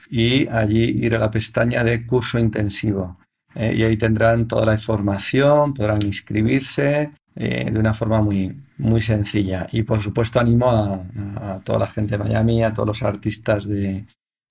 y 0.09 0.47
allí 0.47 0.83
ir 0.83 1.15
a 1.15 1.19
la 1.19 1.31
pestaña 1.31 1.83
de 1.83 2.05
curso 2.05 2.37
intensivo. 2.37 3.17
Eh, 3.55 3.73
y 3.77 3.83
ahí 3.83 3.97
tendrán 3.97 4.47
toda 4.47 4.65
la 4.65 4.73
información, 4.73 5.73
podrán 5.73 6.01
inscribirse 6.03 7.11
eh, 7.43 7.71
de 7.71 7.79
una 7.79 7.95
forma 7.95 8.21
muy, 8.21 8.55
muy 8.77 9.01
sencilla. 9.01 9.65
Y 9.71 9.81
por 9.81 9.99
supuesto 9.99 10.39
animo 10.39 10.69
a, 10.69 11.01
a, 11.37 11.59
toda 11.61 11.79
la 11.79 11.87
gente 11.87 12.15
de 12.15 12.23
Miami, 12.23 12.61
a 12.61 12.71
todos 12.71 12.85
los 12.85 13.01
artistas 13.01 13.67
de, 13.67 14.05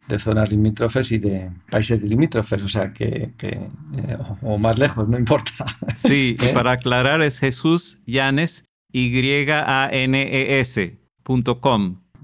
de 0.09 0.19
zonas 0.19 0.51
limítrofes 0.51 1.13
y 1.13 1.19
de 1.19 1.53
países 1.71 2.03
limítrofes, 2.03 2.61
o 2.63 2.69
sea, 2.69 2.93
que, 2.93 3.31
que 3.39 3.49
eh, 3.51 4.17
o, 4.43 4.55
o, 4.55 4.59
más 4.59 4.77
lejos, 4.77 5.09
no 5.09 5.17
importa. 5.17 5.53
Sí, 5.95 6.35
y 6.41 6.49
para 6.49 6.73
aclarar 6.73 7.23
es 7.23 7.39
Jesús 7.39 8.01
Yanes, 8.07 8.65
Y-A-N-E-S.com. 8.93 9.61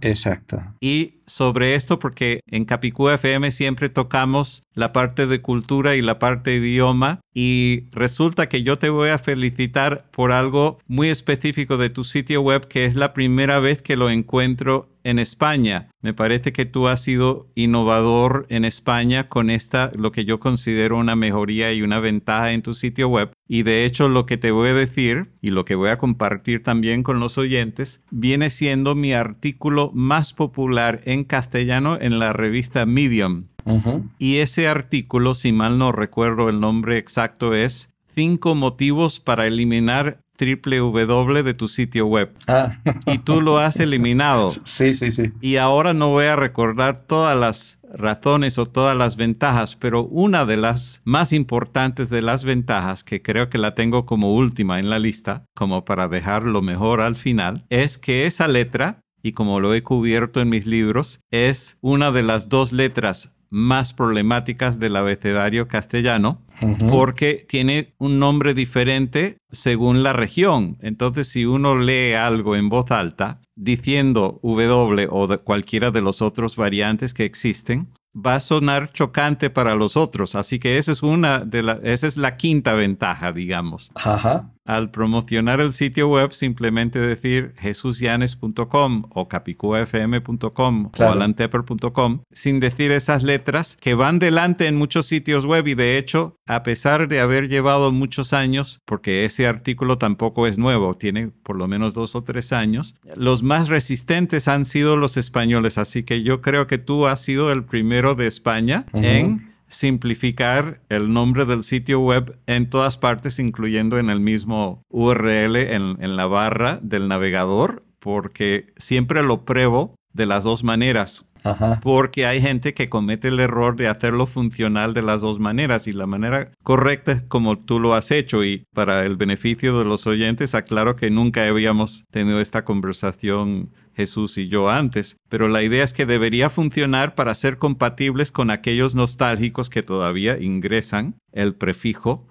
Exacto. 0.00 0.62
Y 0.80 1.14
sobre 1.26 1.74
esto, 1.74 1.98
porque 1.98 2.40
en 2.46 2.64
Capicú 2.64 3.08
FM 3.08 3.50
siempre 3.50 3.88
tocamos 3.88 4.62
la 4.74 4.92
parte 4.92 5.26
de 5.26 5.40
cultura 5.40 5.96
y 5.96 6.02
la 6.02 6.18
parte 6.18 6.60
de 6.60 6.68
idioma, 6.68 7.20
y 7.34 7.84
resulta 7.92 8.48
que 8.48 8.62
yo 8.62 8.78
te 8.78 8.90
voy 8.90 9.10
a 9.10 9.18
felicitar 9.18 10.06
por 10.10 10.32
algo 10.32 10.78
muy 10.86 11.08
específico 11.08 11.76
de 11.76 11.90
tu 11.90 12.04
sitio 12.04 12.40
web, 12.42 12.66
que 12.68 12.84
es 12.84 12.94
la 12.94 13.12
primera 13.12 13.58
vez 13.58 13.82
que 13.82 13.96
lo 13.96 14.10
encuentro 14.10 14.88
en 15.06 15.18
España. 15.20 15.88
Me 16.02 16.12
parece 16.12 16.52
que 16.52 16.66
tú 16.66 16.88
has 16.88 17.02
sido 17.02 17.48
innovador 17.54 18.46
en 18.48 18.64
España 18.64 19.28
con 19.28 19.50
esta, 19.50 19.92
lo 19.96 20.10
que 20.10 20.24
yo 20.24 20.40
considero 20.40 20.98
una 20.98 21.14
mejoría 21.14 21.72
y 21.72 21.82
una 21.82 22.00
ventaja 22.00 22.52
en 22.52 22.62
tu 22.62 22.74
sitio 22.74 23.08
web. 23.08 23.30
Y 23.48 23.62
de 23.62 23.84
hecho 23.84 24.08
lo 24.08 24.26
que 24.26 24.36
te 24.36 24.50
voy 24.50 24.70
a 24.70 24.74
decir 24.74 25.30
y 25.40 25.50
lo 25.50 25.64
que 25.64 25.76
voy 25.76 25.90
a 25.90 25.98
compartir 25.98 26.62
también 26.62 27.04
con 27.04 27.20
los 27.20 27.38
oyentes 27.38 28.02
viene 28.10 28.50
siendo 28.50 28.96
mi 28.96 29.12
artículo 29.12 29.92
más 29.94 30.32
popular 30.32 31.00
en 31.04 31.24
castellano 31.24 31.96
en 32.00 32.18
la 32.18 32.32
revista 32.32 32.84
Medium. 32.84 33.44
Uh 33.64 33.80
-huh. 33.80 34.10
Y 34.18 34.36
ese 34.36 34.68
artículo, 34.68 35.34
si 35.34 35.52
mal 35.52 35.78
no 35.78 35.92
recuerdo 35.92 36.48
el 36.48 36.60
nombre 36.60 36.98
exacto, 36.98 37.54
es 37.54 37.92
cinco 38.14 38.54
motivos 38.54 39.20
para 39.20 39.46
eliminar 39.46 40.20
www 40.38 41.42
de 41.42 41.54
tu 41.54 41.68
sitio 41.68 42.06
web. 42.06 42.32
Ah. 42.46 42.78
Y 43.06 43.18
tú 43.18 43.40
lo 43.40 43.58
has 43.58 43.80
eliminado. 43.80 44.48
Sí, 44.64 44.94
sí, 44.94 45.10
sí. 45.10 45.32
Y 45.40 45.56
ahora 45.56 45.94
no 45.94 46.10
voy 46.10 46.26
a 46.26 46.36
recordar 46.36 46.98
todas 46.98 47.36
las 47.38 47.78
razones 47.92 48.58
o 48.58 48.66
todas 48.66 48.96
las 48.96 49.16
ventajas, 49.16 49.76
pero 49.76 50.04
una 50.04 50.44
de 50.44 50.56
las 50.56 51.00
más 51.04 51.32
importantes 51.32 52.10
de 52.10 52.20
las 52.20 52.44
ventajas, 52.44 53.04
que 53.04 53.22
creo 53.22 53.48
que 53.48 53.58
la 53.58 53.74
tengo 53.74 54.06
como 54.06 54.34
última 54.34 54.78
en 54.78 54.90
la 54.90 54.98
lista, 54.98 55.44
como 55.54 55.84
para 55.84 56.08
dejarlo 56.08 56.62
mejor 56.62 57.00
al 57.00 57.16
final, 57.16 57.64
es 57.70 57.96
que 57.96 58.26
esa 58.26 58.48
letra, 58.48 59.00
y 59.22 59.32
como 59.32 59.60
lo 59.60 59.72
he 59.74 59.82
cubierto 59.82 60.40
en 60.40 60.48
mis 60.48 60.66
libros, 60.66 61.20
es 61.30 61.78
una 61.80 62.12
de 62.12 62.22
las 62.22 62.48
dos 62.48 62.72
letras 62.72 63.32
más 63.50 63.92
problemáticas 63.92 64.78
del 64.78 64.96
abecedario 64.96 65.68
castellano 65.68 66.42
uh 66.62 66.66
-huh. 66.66 66.90
porque 66.90 67.44
tiene 67.48 67.94
un 67.98 68.18
nombre 68.18 68.54
diferente 68.54 69.38
según 69.50 70.02
la 70.02 70.12
región. 70.12 70.78
Entonces, 70.80 71.28
si 71.28 71.44
uno 71.44 71.76
lee 71.76 72.14
algo 72.14 72.56
en 72.56 72.68
voz 72.68 72.90
alta 72.90 73.40
diciendo 73.54 74.40
W 74.42 75.08
o 75.10 75.26
de 75.26 75.38
cualquiera 75.38 75.90
de 75.90 76.02
los 76.02 76.22
otros 76.22 76.56
variantes 76.56 77.14
que 77.14 77.24
existen, 77.24 77.88
va 78.14 78.36
a 78.36 78.40
sonar 78.40 78.92
chocante 78.92 79.50
para 79.50 79.74
los 79.74 79.96
otros. 79.96 80.34
Así 80.34 80.58
que 80.58 80.78
esa 80.78 80.92
es 80.92 81.02
una 81.02 81.40
de 81.40 81.62
la, 81.62 81.80
esa 81.82 82.06
es 82.06 82.16
la 82.16 82.36
quinta 82.36 82.74
ventaja, 82.74 83.32
digamos. 83.32 83.90
Ajá. 83.94 84.52
Al 84.66 84.90
promocionar 84.90 85.60
el 85.60 85.72
sitio 85.72 86.08
web, 86.08 86.32
simplemente 86.32 86.98
decir 86.98 87.54
jesusyanes.com 87.58 89.04
o 89.10 89.28
capicufm.com 89.28 90.90
claro. 90.90 91.12
o 91.12 91.14
alanteper.com, 91.14 92.22
sin 92.32 92.60
decir 92.60 92.90
esas 92.92 93.22
letras 93.22 93.76
que 93.80 93.94
van 93.94 94.18
delante 94.18 94.66
en 94.66 94.76
muchos 94.76 95.06
sitios 95.06 95.44
web 95.44 95.66
y 95.68 95.74
de 95.74 95.98
hecho, 95.98 96.36
a 96.46 96.62
pesar 96.62 97.08
de 97.08 97.20
haber 97.20 97.48
llevado 97.48 97.92
muchos 97.92 98.32
años, 98.32 98.80
porque 98.84 99.24
ese 99.24 99.46
artículo 99.46 99.98
tampoco 99.98 100.46
es 100.46 100.58
nuevo, 100.58 100.94
tiene 100.94 101.28
por 101.28 101.56
lo 101.56 101.68
menos 101.68 101.94
dos 101.94 102.16
o 102.16 102.24
tres 102.24 102.52
años, 102.52 102.94
los 103.16 103.42
más 103.42 103.68
resistentes 103.68 104.48
han 104.48 104.64
sido 104.64 104.96
los 104.96 105.16
españoles. 105.16 105.78
Así 105.78 106.02
que 106.02 106.22
yo 106.22 106.40
creo 106.40 106.66
que 106.66 106.78
tú 106.78 107.06
has 107.06 107.20
sido 107.20 107.52
el 107.52 107.64
primero 107.64 108.14
de 108.14 108.26
España 108.26 108.84
uh 108.92 108.98
-huh. 108.98 109.04
en 109.04 109.45
simplificar 109.68 110.80
el 110.88 111.12
nombre 111.12 111.44
del 111.44 111.62
sitio 111.62 112.00
web 112.00 112.38
en 112.46 112.70
todas 112.70 112.96
partes, 112.96 113.38
incluyendo 113.38 113.98
en 113.98 114.10
el 114.10 114.20
mismo 114.20 114.82
URL, 114.88 115.56
en, 115.56 115.96
en, 116.00 116.16
la 116.16 116.26
barra 116.26 116.78
del 116.82 117.08
navegador, 117.08 117.84
porque 117.98 118.72
siempre 118.76 119.22
lo 119.22 119.44
pruebo 119.44 119.96
de 120.12 120.26
las 120.26 120.44
dos 120.44 120.64
maneras. 120.64 121.28
Ajá. 121.44 121.78
Porque 121.80 122.26
hay 122.26 122.40
gente 122.40 122.74
que 122.74 122.88
comete 122.88 123.28
el 123.28 123.38
error 123.38 123.76
de 123.76 123.86
hacerlo 123.86 124.26
funcional 124.26 124.94
de 124.94 125.02
las 125.02 125.20
dos 125.20 125.38
maneras 125.38 125.86
y 125.86 125.92
la 125.92 126.06
manera 126.06 126.50
correcta 126.64 127.12
es 127.12 127.22
como 127.22 127.56
tú 127.56 127.78
lo 127.78 127.94
has 127.94 128.10
hecho 128.10 128.42
y 128.42 128.64
para 128.74 129.04
el 129.04 129.16
beneficio 129.16 129.78
de 129.78 129.84
los 129.84 130.08
oyentes 130.08 130.56
aclaro 130.56 130.96
que 130.96 131.10
nunca 131.10 131.46
habíamos 131.46 132.04
tenido 132.10 132.40
esta 132.40 132.64
conversación 132.64 133.70
Jesús 133.96 134.36
y 134.36 134.48
yo 134.48 134.68
antes, 134.68 135.16
pero 135.28 135.48
la 135.48 135.62
idea 135.62 135.82
es 135.82 135.94
que 135.94 136.04
debería 136.04 136.50
funcionar 136.50 137.14
para 137.14 137.34
ser 137.34 137.56
compatibles 137.56 138.30
con 138.30 138.50
aquellos 138.50 138.94
nostálgicos 138.94 139.70
que 139.70 139.82
todavía 139.82 140.38
ingresan 140.38 141.16
el 141.32 141.54
prefijo 141.54 142.28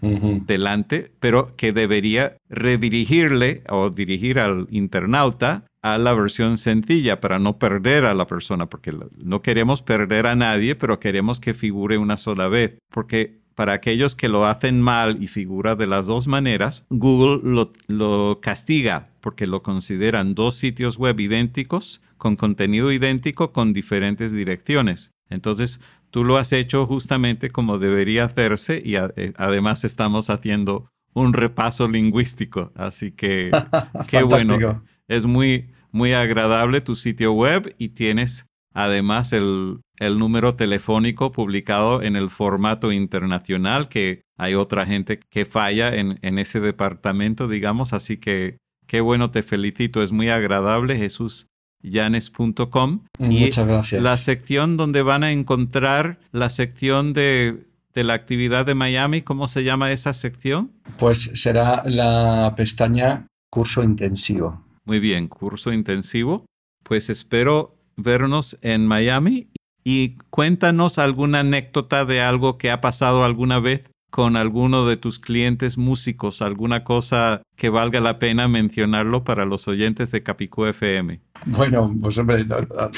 uh 0.00 0.08
-huh. 0.08 0.46
delante, 0.46 1.12
pero 1.20 1.54
que 1.56 1.72
debería 1.72 2.36
redirigirle 2.48 3.62
o 3.68 3.90
dirigir 3.90 4.38
al 4.40 4.66
internauta 4.70 5.64
a 5.82 5.96
la 5.98 6.12
versión 6.12 6.58
sencilla 6.58 7.20
para 7.20 7.38
no 7.38 7.58
perder 7.58 8.04
a 8.04 8.14
la 8.14 8.26
persona, 8.26 8.66
porque 8.66 8.92
no 9.16 9.40
queremos 9.40 9.82
perder 9.82 10.26
a 10.26 10.34
nadie, 10.34 10.74
pero 10.74 11.00
queremos 11.00 11.40
que 11.40 11.54
figure 11.54 11.96
una 11.96 12.16
sola 12.16 12.48
vez, 12.48 12.78
porque 12.90 13.39
para 13.60 13.74
aquellos 13.74 14.16
que 14.16 14.30
lo 14.30 14.46
hacen 14.46 14.80
mal 14.80 15.22
y 15.22 15.26
figura 15.26 15.76
de 15.76 15.86
las 15.86 16.06
dos 16.06 16.26
maneras, 16.26 16.86
Google 16.88 17.42
lo, 17.44 17.70
lo, 17.88 18.40
castiga 18.40 19.10
porque 19.20 19.46
lo 19.46 19.62
consideran 19.62 20.34
dos 20.34 20.54
sitios 20.54 20.96
web 20.96 21.20
idénticos, 21.20 22.00
con 22.16 22.36
contenido 22.36 22.90
idéntico, 22.90 23.52
con 23.52 23.74
diferentes 23.74 24.32
direcciones. 24.32 25.12
Entonces, 25.28 25.82
tú 26.08 26.24
lo 26.24 26.38
has 26.38 26.54
hecho 26.54 26.86
justamente 26.86 27.50
como 27.50 27.78
debería 27.78 28.24
hacerse 28.24 28.80
y 28.82 28.96
a, 28.96 29.12
eh, 29.16 29.34
además 29.36 29.84
estamos 29.84 30.30
haciendo 30.30 30.88
un 31.12 31.34
repaso 31.34 31.86
lingüístico. 31.86 32.72
Así 32.74 33.12
que, 33.12 33.50
qué 34.08 34.22
bueno. 34.22 34.82
Es 35.06 35.26
muy, 35.26 35.68
muy 35.92 36.14
agradable 36.14 36.80
tu 36.80 36.94
sitio 36.94 37.32
web 37.32 37.74
y 37.76 37.90
tienes 37.90 38.46
además 38.74 39.32
el, 39.32 39.80
el, 39.98 40.18
número 40.18 40.54
telefónico 40.54 41.32
publicado 41.32 42.02
en 42.02 42.16
el 42.16 42.30
formato 42.30 42.92
internacional, 42.92 43.88
que 43.88 44.22
hay 44.38 44.54
otra 44.54 44.86
gente 44.86 45.20
que 45.30 45.44
falla 45.44 45.94
en, 45.94 46.18
en 46.22 46.38
ese 46.38 46.60
departamento, 46.60 47.48
digamos, 47.48 47.92
así 47.92 48.16
que 48.16 48.58
Qué 48.90 49.00
bueno, 49.00 49.30
te 49.30 49.44
felicito, 49.44 50.02
es 50.02 50.10
muy 50.10 50.30
agradable, 50.30 50.96
jesusyanes.com. 50.96 53.04
Muchas 53.20 53.66
gracias. 53.68 54.02
La 54.02 54.16
sección 54.16 54.76
donde 54.76 55.02
van 55.02 55.22
a 55.22 55.30
encontrar 55.30 56.18
la 56.32 56.50
sección 56.50 57.12
de, 57.12 57.68
de 57.94 58.02
la 58.02 58.14
actividad 58.14 58.66
de 58.66 58.74
Miami, 58.74 59.22
¿cómo 59.22 59.46
se 59.46 59.62
llama 59.62 59.92
esa 59.92 60.12
sección? 60.12 60.72
Pues 60.98 61.30
será 61.34 61.84
la 61.86 62.52
pestaña 62.56 63.28
curso 63.48 63.84
intensivo. 63.84 64.64
Muy 64.84 64.98
bien, 64.98 65.28
curso 65.28 65.72
intensivo. 65.72 66.44
Pues 66.82 67.10
espero 67.10 67.76
vernos 68.02 68.58
en 68.62 68.86
Miami 68.86 69.48
y 69.84 70.16
cuéntanos 70.30 70.98
alguna 70.98 71.40
anécdota 71.40 72.04
de 72.04 72.20
algo 72.20 72.58
que 72.58 72.70
ha 72.70 72.80
pasado 72.80 73.24
alguna 73.24 73.60
vez 73.60 73.84
con 74.10 74.36
alguno 74.36 74.86
de 74.86 74.96
tus 74.96 75.18
clientes 75.20 75.78
músicos, 75.78 76.42
alguna 76.42 76.82
cosa 76.82 77.42
que 77.56 77.70
valga 77.70 78.00
la 78.00 78.18
pena 78.18 78.48
mencionarlo 78.48 79.22
para 79.22 79.44
los 79.44 79.68
oyentes 79.68 80.10
de 80.10 80.22
Capicú 80.22 80.66
FM. 80.66 81.20
Bueno, 81.46 81.94
pues 82.02 82.18
hombre, 82.18 82.44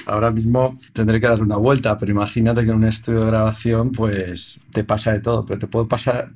ahora 0.06 0.30
mismo 0.30 0.75
tendré 0.92 1.21
que 1.21 1.26
dar 1.26 1.42
una 1.42 1.56
vuelta, 1.56 1.99
pero 1.99 2.12
imagínate 2.12 2.64
que 2.64 2.71
en 2.71 2.76
un 2.76 2.85
estudio 2.85 3.21
de 3.21 3.26
grabación 3.26 3.92
pues 3.92 4.61
te 4.73 4.85
pasa 4.85 5.12
de 5.12 5.21
todo, 5.21 5.44
pero 5.44 5.61
te 5.61 5.66
puedo 5.66 5.87
pasar 5.87 6.30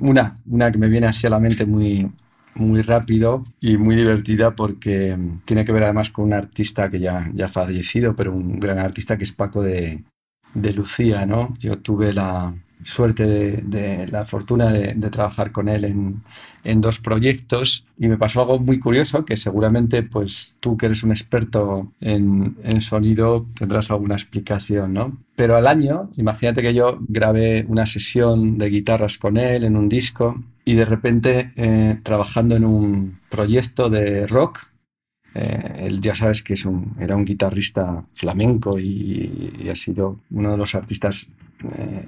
una, 0.00 0.36
una 0.46 0.72
que 0.72 0.78
me 0.78 0.88
viene 0.88 1.06
así 1.06 1.26
a 1.26 1.30
la 1.30 1.38
mente 1.38 1.64
muy, 1.64 2.10
muy 2.54 2.82
rápido 2.82 3.42
y 3.60 3.76
muy 3.76 3.96
divertida 3.96 4.54
porque 4.54 5.16
tiene 5.44 5.64
que 5.64 5.72
ver 5.72 5.84
además 5.84 6.10
con 6.10 6.26
un 6.26 6.34
artista 6.34 6.90
que 6.90 7.00
ya, 7.00 7.30
ha 7.42 7.48
fallecido, 7.48 8.14
pero 8.14 8.32
un 8.32 8.60
gran 8.60 8.78
artista 8.78 9.16
que 9.16 9.24
es 9.24 9.32
Paco 9.32 9.62
de, 9.62 10.04
de 10.54 10.72
Lucía, 10.72 11.26
¿no? 11.26 11.54
Yo 11.58 11.78
tuve 11.78 12.12
la 12.12 12.54
suerte 12.84 13.62
de, 13.62 14.08
la 14.08 14.26
fortuna 14.26 14.70
de, 14.72 14.94
trabajar 15.10 15.52
con 15.52 15.68
él 15.68 15.84
en, 15.84 16.22
en, 16.64 16.80
dos 16.80 16.98
proyectos 16.98 17.86
y 17.96 18.08
me 18.08 18.18
pasó 18.18 18.40
algo 18.40 18.58
muy 18.58 18.80
curioso 18.80 19.24
que 19.24 19.36
seguramente 19.36 20.02
pues 20.02 20.56
tú 20.58 20.76
que 20.76 20.86
eres 20.86 21.04
un 21.04 21.12
experto 21.12 21.92
en, 22.00 22.56
en 22.64 22.80
sonido 22.80 23.46
tendrás 23.56 23.90
alguna 23.90 24.14
explicación, 24.14 24.94
¿no? 24.94 25.16
Pero 25.36 25.56
al 25.56 25.66
año, 25.66 26.10
imagínate 26.16 26.60
que 26.62 26.74
yo 26.74 26.98
grabé 27.08 27.64
una 27.68 27.86
sesión 27.86 28.58
de 28.58 28.68
guitarras 28.68 29.16
con 29.16 29.36
él 29.36 29.64
en 29.64 29.76
un 29.76 29.88
disco 29.88 30.42
y 30.64 30.74
de 30.74 30.84
repente 30.84 31.52
eh, 31.56 31.98
trabajando 32.02 32.56
en 32.56 32.64
un 32.64 33.18
proyecto 33.28 33.90
de 33.90 34.26
rock, 34.26 34.60
eh, 35.34 35.86
él 35.86 36.00
ya 36.00 36.14
sabes 36.14 36.42
que 36.42 36.54
es 36.54 36.64
un, 36.64 36.94
era 37.00 37.16
un 37.16 37.24
guitarrista 37.24 38.04
flamenco 38.12 38.78
y, 38.78 39.68
ha 39.70 39.74
sido 39.74 40.20
uno 40.30 40.50
de 40.52 40.56
los 40.56 40.74
artistas 40.74 41.32
eh, 41.64 42.06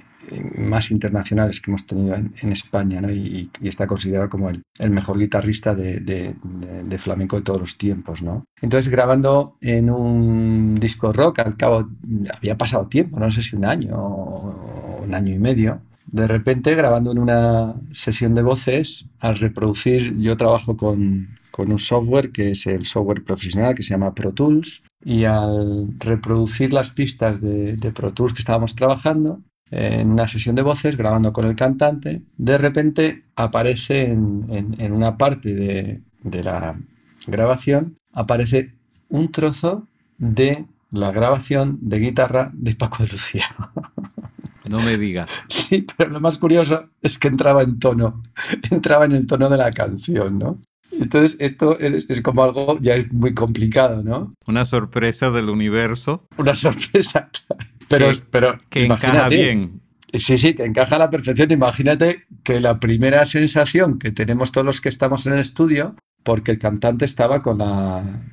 más 0.57 0.91
internacionales 0.91 1.59
que 1.59 1.71
hemos 1.71 1.85
tenido 1.85 2.15
en, 2.15 2.51
España 2.51 3.01
¿no? 3.01 3.11
y, 3.11 3.49
está 3.63 3.87
considerado 3.87 4.29
como 4.29 4.49
el, 4.49 4.63
mejor 4.89 5.17
guitarrista 5.17 5.73
de, 5.75 5.99
de, 5.99 6.35
de, 6.83 6.97
flamenco 6.97 7.35
de 7.35 7.41
todos 7.41 7.59
los 7.59 7.77
tiempos. 7.77 8.21
¿no? 8.21 8.45
Entonces 8.61 8.91
grabando 8.91 9.57
en 9.61 9.89
un 9.89 10.75
disco 10.75 11.11
rock, 11.11 11.39
al 11.39 11.57
cabo 11.57 11.89
había 12.35 12.57
pasado 12.57 12.87
tiempo, 12.87 13.19
no 13.19 13.29
sé 13.31 13.41
si 13.41 13.55
un 13.55 13.65
año 13.65 13.95
o 13.95 15.03
un 15.03 15.13
año 15.13 15.33
y 15.33 15.39
medio, 15.39 15.81
de 16.07 16.27
repente 16.27 16.75
grabando 16.75 17.11
en 17.11 17.19
una 17.19 17.75
sesión 17.91 18.35
de 18.35 18.41
voces, 18.41 19.07
al 19.19 19.37
reproducir, 19.37 20.17
yo 20.17 20.37
trabajo 20.37 20.77
con, 20.77 21.37
un 21.57 21.79
software 21.79 22.31
que 22.31 22.51
es 22.51 22.67
el 22.67 22.85
software 22.85 23.23
profesional 23.23 23.75
que 23.75 23.83
se 23.83 23.91
llama 23.91 24.13
Pro 24.13 24.33
Tools, 24.33 24.83
y 25.03 25.23
al 25.23 25.87
reproducir 25.99 26.73
las 26.73 26.89
pistas 26.89 27.39
de, 27.41 27.91
Pro 27.93 28.13
Tools 28.13 28.33
que 28.33 28.39
estábamos 28.39 28.75
trabajando, 28.75 29.41
en 29.71 30.11
una 30.11 30.27
sesión 30.27 30.55
de 30.55 30.61
voces, 30.61 30.95
grabando 30.95 31.33
con 31.33 31.45
el 31.45 31.55
cantante, 31.55 32.21
de 32.37 32.57
repente 32.57 33.23
aparece 33.35 34.11
en, 34.11 34.91
una 34.91 35.17
parte 35.17 35.55
de, 35.55 36.01
de 36.23 36.43
la 36.43 36.79
grabación, 37.25 37.97
aparece 38.13 38.73
un 39.09 39.31
trozo 39.31 39.87
de 40.17 40.65
la 40.91 41.11
grabación 41.11 41.79
de 41.81 41.99
guitarra 41.99 42.51
de 42.53 42.75
Paco 42.75 43.03
de 43.03 43.09
Lucía. 43.09 43.45
No 44.69 44.81
me 44.81 44.97
digas. 44.97 45.29
Sí, 45.49 45.85
pero 45.97 46.11
lo 46.11 46.19
más 46.19 46.37
curioso 46.37 46.89
es 47.01 47.17
que 47.17 47.27
entraba 47.27 47.63
en 47.63 47.79
tono, 47.79 48.23
entraba 48.69 49.05
en 49.05 49.13
el 49.13 49.25
tono 49.25 49.49
de 49.49 49.57
la 49.57 49.71
canción, 49.71 50.37
¿no? 50.37 50.61
Entonces, 50.91 51.35
esto 51.39 51.77
es, 51.79 52.07
como 52.21 52.43
algo 52.43 52.77
ya 52.79 52.95
es 52.95 53.11
muy 53.11 53.33
complicado, 53.33 54.03
¿no? 54.03 54.33
Una 54.45 54.63
sorpresa 54.65 55.31
del 55.31 55.49
universo. 55.49 56.27
Una 56.37 56.55
sorpresa, 56.55 57.29
pero, 57.89 58.11
que, 58.11 58.21
pero 58.29 58.57
que 58.69 58.85
encaja 58.85 59.27
bien. 59.27 59.81
Sí, 60.13 60.37
sí, 60.37 60.53
que 60.53 60.63
encaja 60.63 60.95
a 60.95 60.99
la 60.99 61.09
perfección. 61.09 61.51
Imagínate 61.51 62.25
que 62.43 62.61
la 62.61 62.79
primera 62.79 63.25
sensación 63.25 63.99
que 63.99 64.11
tenemos 64.11 64.51
todos 64.51 64.65
los 64.65 64.79
que 64.79 64.89
estamos 64.89 65.25
en 65.25 65.33
el 65.33 65.39
estudio, 65.39 65.95
porque 66.23 66.51
el 66.51 66.59
cantante 66.59 67.05
estaba 67.05 67.41
con 67.41 67.57
la, 67.57 68.23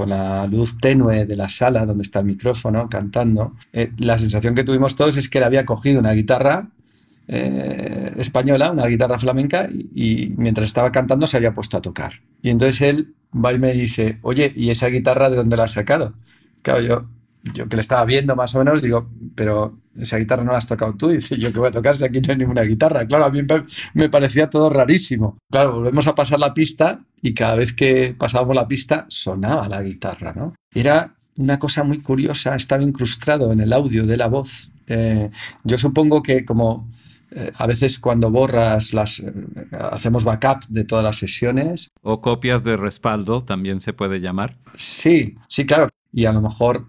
con 0.00 0.08
la 0.08 0.46
luz 0.46 0.78
tenue 0.78 1.26
de 1.26 1.36
la 1.36 1.50
sala 1.50 1.84
donde 1.84 2.04
está 2.04 2.20
el 2.20 2.24
micrófono 2.24 2.88
cantando, 2.88 3.54
eh, 3.70 3.92
la 3.98 4.16
sensación 4.16 4.54
que 4.54 4.64
tuvimos 4.64 4.96
todos 4.96 5.18
es 5.18 5.28
que 5.28 5.36
él 5.36 5.44
había 5.44 5.66
cogido 5.66 6.00
una 6.00 6.12
guitarra 6.12 6.70
eh, 7.28 8.10
española, 8.16 8.70
una 8.70 8.86
guitarra 8.86 9.18
flamenca, 9.18 9.68
y, 9.94 10.32
mientras 10.38 10.68
estaba 10.68 10.90
cantando 10.90 11.26
se 11.26 11.36
había 11.36 11.52
puesto 11.52 11.76
a 11.76 11.82
tocar. 11.82 12.14
Y 12.40 12.48
entonces 12.48 12.80
él 12.80 13.14
va 13.34 13.52
y 13.52 13.58
me 13.58 13.74
dice, 13.74 14.18
oye, 14.22 14.50
¿y 14.56 14.70
esa 14.70 14.86
guitarra 14.86 15.28
de 15.28 15.36
dónde 15.36 15.58
la 15.58 15.64
has 15.64 15.72
sacado? 15.72 16.14
Claro, 16.62 16.80
yo, 16.80 17.04
yo 17.54 17.68
que 17.68 17.76
le 17.76 17.82
estaba 17.82 18.04
viendo 18.04 18.36
más 18.36 18.54
o 18.54 18.58
menos, 18.58 18.82
digo, 18.82 19.10
pero 19.34 19.78
esa 19.96 20.18
guitarra 20.18 20.44
no 20.44 20.52
la 20.52 20.58
has 20.58 20.66
tocado 20.66 20.94
tú. 20.94 21.10
Y 21.10 21.16
dice, 21.16 21.38
yo 21.38 21.52
que 21.52 21.58
voy 21.58 21.68
a 21.68 21.72
tocar 21.72 21.96
si 21.96 22.04
aquí 22.04 22.20
no 22.20 22.32
hay 22.32 22.38
ninguna 22.38 22.62
guitarra. 22.62 23.06
Claro, 23.06 23.24
a 23.24 23.30
mí 23.30 23.40
me 23.94 24.08
parecía 24.08 24.50
todo 24.50 24.70
rarísimo. 24.70 25.38
Claro, 25.50 25.74
volvemos 25.74 26.06
a 26.06 26.14
pasar 26.14 26.38
la 26.38 26.54
pista 26.54 27.00
y 27.22 27.34
cada 27.34 27.56
vez 27.56 27.72
que 27.72 28.14
pasábamos 28.16 28.56
la 28.56 28.68
pista 28.68 29.06
sonaba 29.08 29.68
la 29.68 29.82
guitarra, 29.82 30.32
¿no? 30.34 30.54
Era 30.72 31.14
una 31.36 31.58
cosa 31.58 31.82
muy 31.82 32.00
curiosa, 32.00 32.54
estaba 32.54 32.82
incrustado 32.82 33.52
en 33.52 33.60
el 33.60 33.72
audio 33.72 34.06
de 34.06 34.16
la 34.16 34.28
voz. 34.28 34.70
Eh, 34.86 35.30
yo 35.64 35.78
supongo 35.78 36.22
que 36.22 36.44
como 36.44 36.88
eh, 37.30 37.52
a 37.56 37.66
veces 37.66 38.00
cuando 38.00 38.30
borras 38.30 38.92
las 38.92 39.20
eh, 39.20 39.32
hacemos 39.78 40.24
backup 40.24 40.64
de 40.68 40.82
todas 40.82 41.04
las 41.04 41.16
sesiones 41.16 41.88
o 42.02 42.20
copias 42.20 42.64
de 42.64 42.76
respaldo 42.76 43.42
también 43.42 43.78
se 43.78 43.92
puede 43.92 44.20
llamar 44.20 44.56
sí 44.74 45.36
sí 45.46 45.64
claro 45.64 45.88
y 46.12 46.24
a 46.24 46.32
lo 46.32 46.40
mejor 46.40 46.88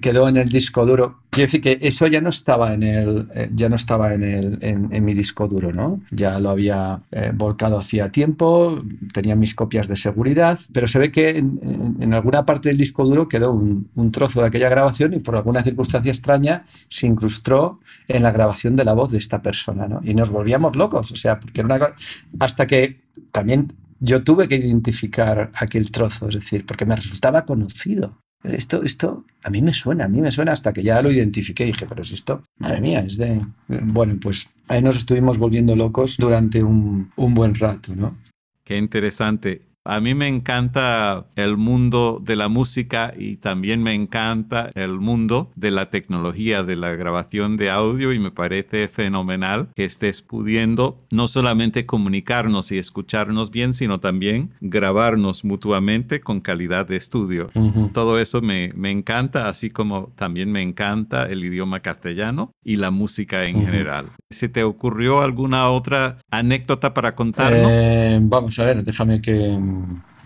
quedó 0.00 0.28
en 0.28 0.36
el 0.36 0.48
disco 0.48 0.84
duro. 0.86 1.20
Quiero 1.30 1.46
decir 1.46 1.60
que 1.60 1.78
eso 1.80 2.06
ya 2.06 2.20
no 2.20 2.28
estaba 2.28 2.74
en 2.74 2.82
el, 2.82 3.28
eh, 3.34 3.50
ya 3.54 3.68
no 3.68 3.76
estaba 3.76 4.14
en, 4.14 4.22
el, 4.22 4.58
en, 4.60 5.04
mi 5.04 5.14
disco 5.14 5.48
duro, 5.48 5.72
¿no? 5.72 6.00
Ya 6.10 6.38
lo 6.38 6.50
había 6.50 7.00
eh, 7.10 7.32
volcado 7.34 7.78
hacía 7.78 8.10
tiempo, 8.10 8.78
tenía 9.12 9.34
mis 9.34 9.54
copias 9.54 9.88
de 9.88 9.96
seguridad, 9.96 10.58
pero 10.72 10.86
se 10.86 10.98
ve 10.98 11.10
que 11.10 11.38
en, 11.38 12.14
alguna 12.14 12.46
parte 12.46 12.68
del 12.68 12.78
disco 12.78 13.04
duro 13.04 13.28
quedó 13.28 13.52
un, 13.52 13.88
un, 13.94 14.12
trozo 14.12 14.42
de 14.42 14.46
aquella 14.46 14.68
grabación 14.68 15.14
y 15.14 15.18
por 15.18 15.34
alguna 15.34 15.62
circunstancia 15.62 16.12
extraña 16.12 16.64
se 16.88 17.06
incrustó 17.06 17.80
en 18.06 18.22
la 18.22 18.30
grabación 18.30 18.76
de 18.76 18.84
la 18.84 18.92
voz 18.92 19.10
de 19.10 19.18
esta 19.18 19.42
persona, 19.42 19.88
¿no? 19.88 20.00
Y 20.04 20.14
nos 20.14 20.30
volvíamos 20.30 20.76
locos, 20.76 21.10
o 21.10 21.16
sea, 21.16 21.40
porque 21.40 21.62
era 21.62 21.74
una 21.74 21.94
hasta 22.38 22.66
que 22.66 23.00
también 23.32 23.72
yo 24.00 24.22
tuve 24.22 24.48
que 24.48 24.56
identificar 24.56 25.50
aquel 25.54 25.90
trozo, 25.90 26.28
es 26.28 26.34
decir, 26.34 26.66
porque 26.66 26.84
me 26.84 26.94
resultaba 26.94 27.44
conocido 27.44 28.23
esto, 28.44 28.82
esto 28.82 29.24
a 29.42 29.50
mí 29.50 29.62
me 29.62 29.74
suena, 29.74 30.04
a 30.04 30.08
mí 30.08 30.20
me 30.20 30.30
suena 30.30 30.52
hasta 30.52 30.72
que 30.72 30.82
ya 30.82 31.00
lo 31.02 31.10
identifiqué 31.10 31.64
y 31.64 31.72
dije, 31.72 31.86
pero 31.86 32.02
es 32.02 32.12
esto, 32.12 32.44
madre 32.58 32.80
mía, 32.80 33.00
es 33.00 33.16
de... 33.16 33.40
Bueno, 33.68 34.16
pues 34.20 34.48
ahí 34.68 34.82
nos 34.82 34.96
estuvimos 34.96 35.38
volviendo 35.38 35.74
locos 35.74 36.16
durante 36.16 36.62
un, 36.62 37.10
un 37.16 37.34
buen 37.34 37.54
rato, 37.54 37.94
¿no? 37.96 38.16
Qué 38.64 38.76
interesante. 38.76 39.62
A 39.86 40.00
mí 40.00 40.14
me 40.14 40.28
encanta 40.28 41.26
el 41.36 41.58
mundo 41.58 42.18
de 42.24 42.36
la 42.36 42.48
música 42.48 43.12
y 43.16 43.36
también 43.36 43.82
me 43.82 43.92
encanta 43.92 44.70
el 44.74 44.98
mundo 44.98 45.50
de 45.56 45.70
la 45.70 45.90
tecnología, 45.90 46.62
de 46.62 46.74
la 46.74 46.92
grabación 46.92 47.58
de 47.58 47.68
audio 47.68 48.14
y 48.14 48.18
me 48.18 48.30
parece 48.30 48.88
fenomenal 48.88 49.68
que 49.74 49.84
estés 49.84 50.22
pudiendo 50.22 51.04
no 51.10 51.28
solamente 51.28 51.84
comunicarnos 51.84 52.72
y 52.72 52.78
escucharnos 52.78 53.50
bien, 53.50 53.74
sino 53.74 53.98
también 53.98 54.52
grabarnos 54.62 55.44
mutuamente 55.44 56.20
con 56.20 56.40
calidad 56.40 56.88
de 56.88 56.96
estudio. 56.96 57.50
Todo 57.92 58.18
eso 58.18 58.40
me, 58.40 58.72
me, 58.74 58.90
encanta, 58.90 59.48
así 59.48 59.68
como 59.68 60.12
también 60.16 60.50
me 60.50 60.62
encanta 60.62 61.26
el 61.26 61.44
idioma 61.44 61.80
castellano 61.80 62.52
y 62.64 62.76
la 62.76 62.90
música 62.90 63.44
en 63.44 63.60
general. 63.60 64.06
¿Se 64.30 64.48
te 64.48 64.64
ocurrió 64.64 65.20
alguna 65.20 65.68
otra 65.70 66.16
anécdota 66.30 66.94
para 66.94 67.14
contarnos? 67.14 67.72
Eh, 67.74 68.18
vamos 68.22 68.58
a 68.58 68.64
ver, 68.64 68.82
déjame 68.82 69.20
que 69.20 69.58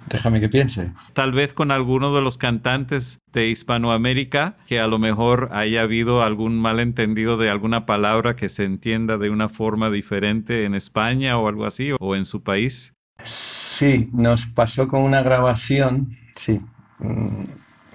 Déjame 0.09 0.41
que 0.41 0.49
piense. 0.49 0.93
Tal 1.13 1.33
vez 1.33 1.53
con 1.53 1.71
alguno 1.71 2.15
de 2.15 2.23
los 2.23 2.39
cantantes 2.39 3.19
de 3.33 3.49
Hispanoamérica 3.49 4.57
que 4.67 4.81
a 4.81 4.87
lo 4.87 4.99
mejor 4.99 5.51
haya 5.53 5.83
habido 5.83 6.23
algún 6.23 6.59
malentendido 6.59 7.37
de 7.37 7.51
alguna 7.51 7.85
palabra 7.85 8.35
que 8.35 8.49
se 8.49 8.65
entienda 8.65 9.19
de 9.19 9.31
una 9.31 9.49
forma 9.49 9.91
diferente 9.91 10.65
en 10.65 10.75
España 10.75 11.39
o 11.39 11.49
algo 11.49 11.67
así, 11.67 11.93
o 11.99 12.17
en 12.17 12.25
su 12.25 12.43
país. 12.43 12.95
Sí, 13.23 14.09
nos 14.13 14.47
pasó 14.47 14.89
con 14.89 15.03
una 15.03 15.23
grabación, 15.23 16.17
sí. 16.35 16.61
Mm, 17.01 17.45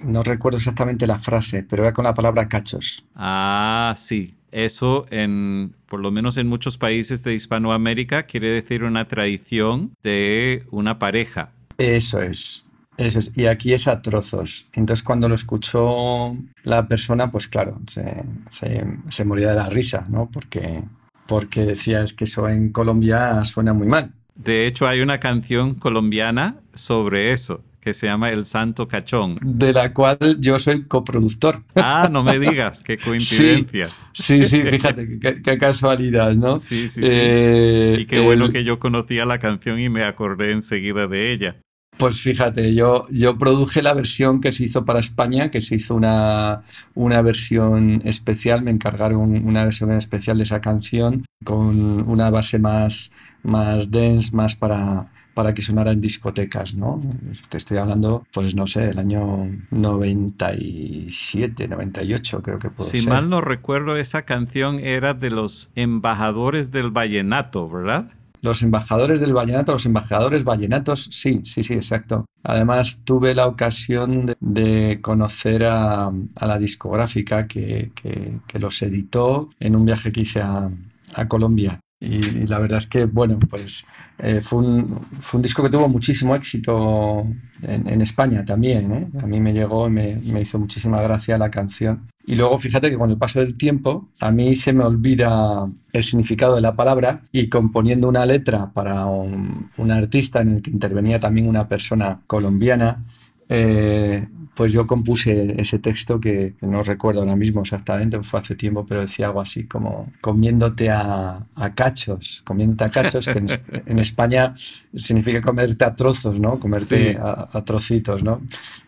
no 0.04 0.22
recuerdo 0.22 0.58
exactamente 0.58 1.08
la 1.08 1.18
frase, 1.18 1.64
pero 1.64 1.84
era 1.84 1.94
con 1.94 2.06
la 2.06 2.14
palabra 2.14 2.48
cachos. 2.48 3.06
Ah, 3.16 3.94
sí. 3.98 4.36
Eso, 4.52 5.08
en, 5.10 5.76
por 5.94 6.00
lo 6.00 6.10
menos 6.10 6.38
en 6.38 6.48
muchos 6.48 6.80
países 6.80 7.22
de 7.22 7.36
Hispanoamérica, 7.36 8.24
quiere 8.24 8.50
decir 8.50 8.84
una 8.84 9.08
tradición 9.08 9.94
de 10.02 10.64
una 10.72 10.98
pareja. 10.98 11.52
Eso 11.78 12.20
es. 12.20 12.66
Eso 12.98 13.20
es. 13.20 13.38
Y 13.38 13.46
aquí 13.46 13.74
es 13.74 13.88
a 13.88 14.02
trozos. 14.02 14.70
Entonces, 14.74 15.04
cuando 15.04 15.30
lo 15.30 15.36
escuchó 15.36 16.36
la 16.64 16.88
persona, 16.88 17.30
pues 17.32 17.48
claro, 17.48 17.80
se, 17.86 18.24
se, 18.50 18.84
se 19.08 19.24
moría 19.24 19.50
de 19.50 19.56
la 19.56 19.70
risa, 19.70 20.04
¿no? 20.10 20.32
Porque, 20.34 20.82
porque 21.28 21.64
decía, 21.64 22.02
es 22.02 22.14
que 22.14 22.24
eso 22.24 22.50
en 22.50 22.72
Colombia 22.72 23.44
suena 23.44 23.74
muy 23.74 23.86
mal. 23.86 24.14
De 24.34 24.66
hecho, 24.66 24.88
hay 24.88 25.02
una 25.02 25.20
canción 25.20 25.76
colombiana 25.76 26.56
sobre 26.74 27.34
eso 27.34 27.62
que 27.84 27.94
se 27.94 28.08
llama 28.08 28.32
El 28.32 28.46
Santo 28.46 28.88
Cachón. 28.88 29.38
De 29.42 29.74
la 29.74 29.94
cual 29.94 30.38
yo 30.40 30.58
soy 30.58 30.86
coproductor. 30.86 31.64
Ah, 31.76 32.08
no 32.10 32.24
me 32.24 32.40
digas, 32.40 32.82
qué 32.82 32.98
coincidencia. 33.04 33.90
Sí, 34.14 34.46
sí, 34.46 34.46
sí 34.46 34.62
fíjate, 34.62 35.20
qué, 35.20 35.42
qué, 35.42 35.58
casualidad, 35.58 36.34
¿no? 36.34 36.60
Sí, 36.60 36.88
sí, 36.88 37.02
sí. 37.02 37.02
Eh, 37.04 37.98
y 38.00 38.06
qué 38.06 38.20
bueno 38.22 38.50
que 38.52 38.64
yo 38.64 38.80
conocía 38.80 39.26
la 39.26 39.40
canción 39.40 39.80
y 39.80 39.90
me 39.90 40.06
acordé 40.06 40.54
enseguida 40.54 41.08
de 41.08 41.34
ella. 41.34 41.58
Pues 41.98 42.22
fíjate, 42.22 42.74
yo, 42.74 43.06
yo 43.12 43.38
produje 43.38 43.82
la 43.82 43.94
versión 43.94 44.42
que 44.42 44.52
se 44.52 44.64
hizo 44.64 44.84
para 44.86 45.00
España, 45.00 45.52
que 45.52 45.62
se 45.62 45.76
hizo 45.76 45.94
una, 45.94 46.62
una 46.96 47.22
versión 47.22 48.02
especial, 48.06 48.64
me 48.64 48.72
encargaron 48.72 49.46
una 49.46 49.66
versión 49.66 49.92
especial 49.92 50.38
de 50.38 50.44
esa 50.46 50.60
canción 50.60 51.26
con 51.44 52.02
una 52.10 52.30
base 52.32 52.58
más, 52.58 53.12
más 53.44 53.92
dense, 53.92 54.36
más 54.36 54.56
para, 54.56 55.13
para 55.34 55.54
que 55.54 55.62
sonara 55.62 55.92
en 55.92 56.02
discotecas, 56.02 56.76
¿no? 56.76 57.02
Te 57.50 57.58
estoy 57.58 57.78
hablando, 57.78 58.26
pues 58.32 58.56
no 58.56 58.68
sé, 58.68 58.90
el 58.90 59.00
año 59.00 59.50
97, 59.72 61.68
98 61.68 62.42
creo 62.42 62.60
que 62.60 62.70
puede 62.70 62.90
si 62.90 63.02
ser. 63.02 63.10
Mal 63.10 63.30
no 63.30 63.42
recuerdo, 63.42 63.98
esa 63.98 64.24
canción 64.24 64.80
era 64.80 65.14
de 65.14 65.32
los 65.32 65.70
embajadores 65.76 66.72
del 66.72 66.92
vallenato, 66.92 67.70
¿verdad? 67.70 68.12
Los 68.42 68.62
embajadores 68.62 69.22
del 69.22 69.32
vallenato, 69.32 69.72
los 69.72 69.86
embajadores 69.86 70.44
vallenatos, 70.44 71.08
sí, 71.12 71.40
sí, 71.46 71.64
sí, 71.64 71.74
exacto. 71.76 72.26
Además, 72.44 73.04
tuve 73.06 73.34
la 73.34 73.48
ocasión 73.48 74.26
de, 74.26 74.36
de 74.42 75.00
conocer 75.02 75.64
a, 75.64 76.08
a, 76.08 76.46
la 76.46 76.60
discográfica 76.60 77.48
que, 77.48 77.92
que, 77.96 78.40
que, 78.46 78.60
los 78.60 78.82
editó 78.82 79.50
en 79.62 79.78
un 79.78 79.86
viaje 79.86 80.12
que 80.12 80.22
hice 80.22 80.42
a, 80.42 80.70
a 81.16 81.28
Colombia. 81.30 81.80
Y, 82.04 82.16
y, 82.16 82.48
la 82.48 82.60
verdad 82.60 82.80
es 82.80 82.88
que, 82.88 83.06
bueno, 83.06 83.40
pues 83.40 83.86
eh, 84.20 84.42
fue, 84.42 84.60
un, 84.60 85.06
fue, 85.22 85.38
un, 85.38 85.42
disco 85.42 85.64
que 85.64 85.70
tuvo 85.70 85.88
muchísimo 85.88 86.36
éxito 86.36 87.26
en, 87.62 87.88
en 87.88 88.02
España 88.02 88.44
también. 88.46 89.12
A 89.22 89.26
mí 89.26 89.40
me 89.40 89.54
llegó 89.54 89.88
y 89.88 89.92
me, 89.92 90.16
me, 90.18 90.42
hizo 90.42 90.60
muchísima 90.60 91.02
gracia 91.02 91.38
la 91.38 91.50
canción. 91.50 92.08
Y 92.26 92.36
luego 92.36 92.58
fíjate 92.58 92.90
que 92.90 92.98
con 92.98 93.10
el 93.10 93.18
paso 93.18 93.40
del 93.40 93.56
tiempo 93.56 94.10
a 94.20 94.32
mí 94.32 94.56
se 94.56 94.72
me 94.74 94.84
olvida 94.84 95.68
el 95.92 96.04
significado 96.04 96.56
de 96.56 96.62
la 96.62 96.76
palabra 96.76 97.22
y 97.32 97.50
componiendo 97.50 98.08
una 98.08 98.26
letra 98.26 98.72
para 98.72 99.06
un, 99.06 99.70
un 99.78 99.92
artista 99.92 100.42
en 100.42 100.56
el 100.56 100.62
que 100.62 100.72
intervenía 100.72 101.20
también 101.20 101.48
una 101.48 101.68
persona 101.68 102.22
colombiana, 102.28 103.04
eh, 103.50 104.28
pues 104.56 104.72
yo 104.72 104.86
compuse 104.86 105.56
ese 105.60 105.80
texto 105.80 106.20
que, 106.20 106.54
que, 106.60 106.68
no 106.68 106.84
recuerdo 106.84 107.22
ahora 107.22 107.36
mismo 107.36 107.62
exactamente, 107.62 108.22
fue 108.22 108.40
hace 108.40 108.56
tiempo, 108.56 108.86
pero 108.86 109.02
decía 109.02 109.28
algo 109.28 109.42
así 109.42 109.66
como 109.66 110.12
comiéndote 110.22 110.90
a, 110.90 111.46
a 111.56 111.74
cachos, 111.74 112.42
comiéndote 112.46 112.84
a 112.84 112.90
cachos, 112.90 113.26
que 113.26 113.40
en, 113.40 113.48
en, 113.86 114.00
España 114.00 114.54
significa 114.96 115.42
comerte 115.42 115.84
a 115.84 115.96
trozos, 115.96 116.40
¿no? 116.40 116.60
Comerte 116.60 117.14
sí. 117.14 117.18
a, 117.20 117.50
a, 117.52 117.66
trocitos, 117.66 118.24
¿no? 118.24 118.42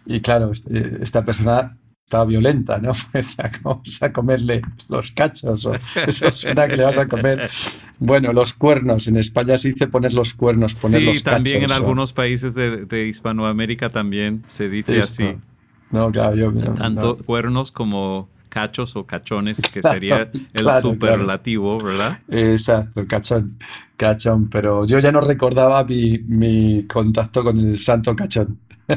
Y 0.06 0.20
claro, 0.22 0.52
esta 1.02 1.26
persona 1.26 1.76
estaba 2.06 2.26
violenta, 2.26 2.78
¿no? 2.78 2.94
Decía, 3.14 3.52
¿cómo 3.62 3.82
vas 3.84 4.04
a 4.04 4.14
comerle 4.14 4.62
los 4.88 5.12
cachos? 5.12 5.66
O, 5.66 5.74
eso 6.08 6.32
suena 6.32 6.68
que 6.68 6.78
le 6.78 6.84
vas 6.84 6.98
a 6.98 7.08
comer. 7.08 7.50
Bueno, 7.98 8.32
los 8.34 8.54
cuernos. 8.54 9.08
En 9.08 9.18
España 9.18 9.58
se 9.58 9.70
dice 9.70 9.88
poner 9.88 10.14
los 10.14 10.34
cuernos, 10.34 10.76
poner 10.76 11.00
sí, 11.00 11.06
los 11.06 11.24
cachos. 11.24 11.34
también 11.34 11.64
en 11.64 11.72
o... 11.72 11.74
algunos 11.74 12.14
países 12.14 12.54
de, 12.54 12.86
de, 12.86 13.08
Hispanoamérica 13.08 13.90
también 13.90 14.44
se 14.48 14.70
dice 14.70 15.00
Esto. 15.00 15.24
así. 15.24 15.38
No, 15.92 16.12
claro, 16.12 16.36
yo... 16.36 16.52
Tanto 16.74 17.18
no. 17.20 17.26
cuernos 17.26 17.72
como 17.72 18.30
cachos 18.56 18.96
o 18.96 19.06
cachones, 19.06 19.60
que 19.62 19.82
sería 19.82 20.30
el 20.32 20.48
claro, 20.54 20.82
superlativo, 20.82 21.78
claro. 21.78 21.92
¿verdad? 21.92 22.20
Exacto, 22.30 23.06
cachón, 23.06 23.58
cachón. 23.98 24.50
Pero 24.50 24.86
yo 24.86 25.00
ya 25.00 25.12
no 25.12 25.20
recordaba 25.20 25.84
mi, 25.84 26.20
mi 26.20 26.84
contacto 26.88 27.44
con 27.44 27.60
el 27.60 27.80
santo 27.80 28.16
cachón. 28.16 28.60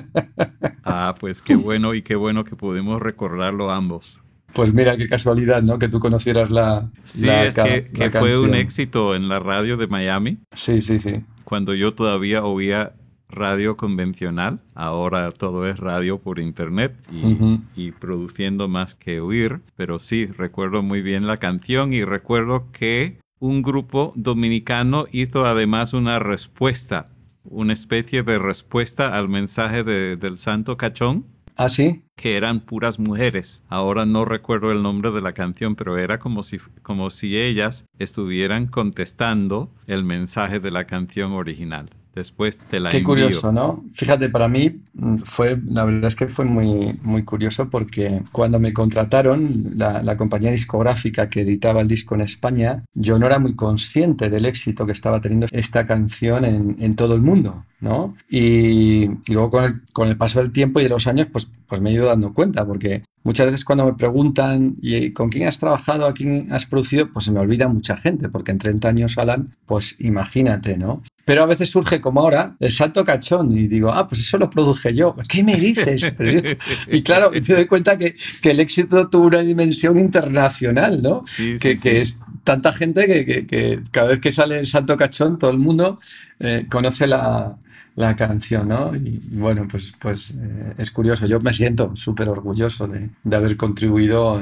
Ah, 0.90 1.14
pues 1.20 1.42
qué 1.42 1.54
bueno 1.54 1.92
y 1.92 2.00
qué 2.00 2.16
bueno 2.16 2.44
que 2.44 2.56
pudimos 2.56 3.02
recordarlo 3.02 3.70
ambos. 3.70 4.22
Pues 4.54 4.72
mira, 4.72 4.96
qué 4.96 5.06
casualidad, 5.06 5.62
¿no? 5.62 5.78
Que 5.78 5.88
tú 5.88 6.00
conocieras 6.00 6.50
la. 6.50 6.88
Sí, 7.04 7.26
la, 7.26 7.44
es 7.44 7.54
que, 7.54 7.84
que 7.84 8.10
fue 8.10 8.38
un 8.38 8.54
éxito 8.54 9.14
en 9.14 9.28
la 9.28 9.38
radio 9.38 9.76
de 9.76 9.86
Miami. 9.86 10.38
Sí, 10.56 10.80
sí, 10.80 10.98
sí. 10.98 11.22
Cuando 11.44 11.74
yo 11.74 11.92
todavía 11.92 12.42
oía 12.42 12.94
radio 13.28 13.76
convencional, 13.76 14.60
ahora 14.74 15.30
todo 15.32 15.66
es 15.66 15.78
radio 15.78 16.18
por 16.18 16.38
internet 16.38 16.94
y, 17.10 17.24
uh 17.24 17.38
-huh. 17.38 17.62
y, 17.76 17.92
produciendo 17.92 18.68
más 18.68 18.94
que 18.94 19.20
oír, 19.20 19.60
pero 19.76 19.98
sí, 19.98 20.26
recuerdo 20.26 20.82
muy 20.82 21.02
bien 21.02 21.26
la 21.26 21.36
canción 21.36 21.92
y 21.92 22.04
recuerdo 22.04 22.66
que 22.72 23.18
un 23.40 23.62
grupo 23.62 24.12
dominicano 24.16 25.06
hizo 25.12 25.46
además 25.46 25.92
una 25.92 26.18
respuesta 26.18 27.08
una 27.50 27.72
especie 27.72 28.22
de 28.22 28.38
respuesta 28.38 29.16
al 29.16 29.28
mensaje 29.28 29.84
de, 29.84 30.16
del 30.16 30.38
santo 30.38 30.76
cachón. 30.76 31.26
¿Ah, 31.56 31.68
sí? 31.68 32.02
Que 32.14 32.36
eran 32.36 32.60
puras 32.60 33.00
mujeres. 33.00 33.64
Ahora 33.68 34.06
no 34.06 34.24
recuerdo 34.24 34.70
el 34.70 34.82
nombre 34.82 35.10
de 35.10 35.20
la 35.20 35.32
canción, 35.32 35.74
pero 35.74 35.98
era 35.98 36.20
como 36.20 36.44
si, 36.44 36.58
como 36.82 37.10
si 37.10 37.36
ellas 37.36 37.84
estuvieran 37.98 38.66
contestando 38.66 39.68
el 39.88 40.04
mensaje 40.04 40.60
de 40.60 40.70
la 40.70 40.84
canción 40.84 41.32
original. 41.32 41.88
Después 42.18 42.58
te 42.58 42.80
la 42.80 42.90
Qué 42.90 42.98
envío. 42.98 43.08
curioso, 43.08 43.52
¿no? 43.52 43.84
Fíjate, 43.94 44.28
para 44.28 44.48
mí 44.48 44.82
fue, 45.24 45.56
la 45.68 45.84
verdad 45.84 46.06
es 46.06 46.16
que 46.16 46.26
fue 46.26 46.44
muy, 46.44 46.98
muy 47.02 47.22
curioso 47.22 47.70
porque 47.70 48.22
cuando 48.32 48.58
me 48.58 48.72
contrataron, 48.72 49.72
la, 49.76 50.02
la, 50.02 50.16
compañía 50.16 50.50
discográfica 50.50 51.30
que 51.30 51.42
editaba 51.42 51.80
el 51.80 51.86
disco 51.86 52.16
en 52.16 52.22
España, 52.22 52.82
yo 52.92 53.18
no 53.18 53.26
era 53.26 53.38
muy 53.38 53.54
consciente 53.54 54.28
del 54.28 54.46
éxito 54.46 54.84
que 54.84 54.92
estaba 54.92 55.20
teniendo 55.20 55.46
esta 55.52 55.86
canción 55.86 56.44
en, 56.44 56.76
en 56.80 56.96
todo 56.96 57.14
el 57.14 57.22
mundo, 57.22 57.64
¿no? 57.80 58.16
Y, 58.28 59.04
y 59.04 59.32
luego 59.32 59.50
con 59.50 59.64
el, 59.64 59.80
con 59.92 60.08
el, 60.08 60.16
paso 60.16 60.40
del 60.40 60.50
tiempo 60.50 60.80
y 60.80 60.82
de 60.82 60.88
los 60.88 61.06
años, 61.06 61.28
pues, 61.32 61.48
pues 61.68 61.80
me 61.80 61.90
he 61.90 61.92
ido 61.92 62.06
dando 62.06 62.34
cuenta 62.34 62.66
porque 62.66 63.04
muchas 63.28 63.44
veces 63.44 63.64
cuando 63.66 63.84
me 63.84 63.92
preguntan 63.92 64.76
¿y 64.80 65.10
con 65.10 65.28
quién 65.28 65.46
has 65.46 65.58
trabajado, 65.58 66.06
a 66.06 66.14
quién 66.14 66.50
has 66.50 66.64
producido? 66.64 67.12
Pues 67.12 67.26
se 67.26 67.32
me 67.32 67.40
olvida 67.40 67.68
mucha 67.68 67.98
gente 67.98 68.30
porque 68.30 68.52
en 68.52 68.58
30 68.58 68.88
años, 68.88 69.18
Alan, 69.18 69.54
pues 69.66 69.96
imagínate, 69.98 70.78
¿no? 70.78 71.02
Pero 71.26 71.42
a 71.42 71.46
veces 71.46 71.68
surge 71.68 72.00
como 72.00 72.22
ahora 72.22 72.56
el 72.58 72.72
salto 72.72 73.04
cachón 73.04 73.52
y 73.52 73.68
digo, 73.68 73.92
ah, 73.92 74.08
pues 74.08 74.22
eso 74.22 74.38
lo 74.38 74.48
produje 74.48 74.94
yo. 74.94 75.14
¿Qué 75.28 75.44
me 75.44 75.56
dices? 75.56 76.10
y 76.90 77.02
claro, 77.02 77.30
me 77.30 77.40
doy 77.40 77.66
cuenta 77.66 77.98
que, 77.98 78.16
que, 78.40 78.52
el 78.52 78.60
éxito 78.60 79.10
tuvo 79.10 79.26
una 79.26 79.40
dimensión 79.40 79.98
internacional, 79.98 81.02
¿no? 81.02 81.24
Sí, 81.26 81.58
que, 81.60 81.76
sí, 81.76 81.82
que 81.82 81.90
sí. 81.90 81.96
es 81.98 82.18
tanta 82.44 82.72
gente 82.72 83.06
que, 83.06 83.46
que, 83.46 83.80
cada 83.90 84.08
vez 84.08 84.20
que 84.20 84.32
sale 84.32 84.58
el 84.58 84.66
salto 84.66 84.96
cachón, 84.96 85.38
todo 85.38 85.50
el 85.50 85.58
mundo 85.58 86.00
eh, 86.40 86.64
conoce 86.70 87.06
la, 87.06 87.58
la, 87.98 88.16
canción, 88.16 88.68
¿no? 88.68 88.94
Y, 88.94 89.20
bueno, 89.32 89.66
pues, 89.70 89.92
pues 90.00 90.30
eh, 90.30 90.74
es 90.78 90.90
curioso. 90.90 91.26
Yo 91.26 91.40
me 91.40 91.52
siento 91.52 91.94
súper 91.96 92.28
orgulloso 92.28 92.86
de, 92.86 93.10
de, 93.22 93.36
haber 93.36 93.56
contribuido 93.56 94.40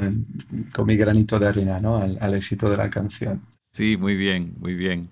con 0.73 0.85
mi 0.85 0.95
granito 0.95 1.39
de 1.39 1.47
arena, 1.47 1.79
¿no? 1.79 1.97
Al, 1.97 2.17
al 2.21 2.33
éxito 2.35 2.69
de 2.69 2.77
la 2.77 2.89
canción. 2.89 3.41
Sí, 3.71 3.97
muy 3.97 4.15
bien, 4.15 4.55
muy 4.59 4.75
bien. 4.75 5.09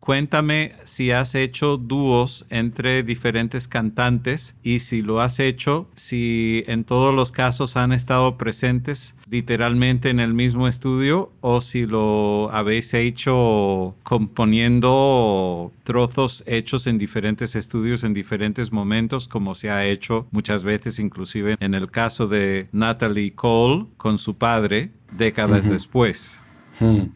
Cuéntame 0.00 0.72
si 0.84 1.10
has 1.10 1.34
hecho 1.34 1.76
dúos 1.76 2.46
entre 2.48 3.02
diferentes 3.02 3.68
cantantes 3.68 4.56
y 4.62 4.80
si 4.80 5.02
lo 5.02 5.20
has 5.20 5.38
hecho, 5.38 5.88
si 5.94 6.64
en 6.66 6.84
todos 6.84 7.14
los 7.14 7.32
casos 7.32 7.76
han 7.76 7.92
estado 7.92 8.38
presentes 8.38 9.14
literalmente 9.28 10.08
en 10.08 10.18
el 10.18 10.32
mismo 10.32 10.68
estudio 10.68 11.30
o 11.42 11.60
si 11.60 11.84
lo 11.86 12.50
habéis 12.50 12.94
hecho 12.94 13.94
componiendo 14.02 15.70
trozos 15.82 16.42
hechos 16.46 16.86
en 16.86 16.96
diferentes 16.96 17.54
estudios 17.54 18.02
en 18.02 18.14
diferentes 18.14 18.72
momentos, 18.72 19.28
como 19.28 19.54
se 19.54 19.70
ha 19.70 19.84
hecho 19.84 20.26
muchas 20.30 20.64
veces, 20.64 20.98
inclusive 20.98 21.56
en 21.60 21.74
el 21.74 21.90
caso 21.90 22.26
de 22.26 22.68
Natalie 22.72 23.34
Cole 23.34 23.86
con 23.98 24.16
su 24.16 24.34
padre 24.34 24.90
décadas 25.12 25.66
uh 25.66 25.68
-huh. 25.68 25.72
después. 25.72 26.42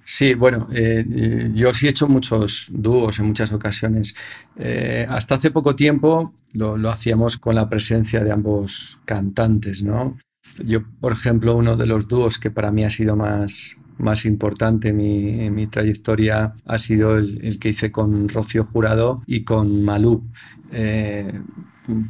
Sí, 0.05 0.35
bueno, 0.35 0.69
eh, 0.75 1.51
yo 1.55 1.73
sí 1.73 1.87
he 1.87 1.91
hecho 1.91 2.07
muchos 2.07 2.69
dúos 2.71 3.19
en 3.19 3.27
muchas 3.27 3.53
ocasiones. 3.53 4.15
Eh, 4.59 5.07
hasta 5.09 5.37
hace 5.37 5.51
poco 5.51 5.75
tiempo 5.75 6.35
lo, 6.53 6.91
hacíamos 6.91 7.39
con 7.39 7.55
la 7.55 7.69
presencia 7.69 8.23
de 8.23 8.31
ambos 8.31 8.99
cantantes, 9.07 9.83
¿no? 9.83 10.19
Yo, 10.65 10.85
por 11.01 11.13
ejemplo, 11.13 11.57
uno 11.57 11.77
de 11.77 11.87
los 11.87 12.09
dúos 12.09 12.39
que 12.39 12.51
para 12.51 12.71
mí 12.71 12.85
ha 12.85 12.91
sido 12.91 13.17
más, 13.17 13.77
más 13.97 14.27
importante 14.27 14.91
en 14.91 15.55
mi, 15.55 15.67
trayectoria 15.67 16.55
ha 16.67 16.79
sido 16.79 17.17
el, 17.17 17.59
que 17.59 17.71
hice 17.71 17.91
con 17.91 18.29
Rocío 18.29 18.65
Jurado 18.65 19.23
y 19.27 19.45
con 19.45 19.83
Malú. 19.83 20.25
Eh, 20.73 21.41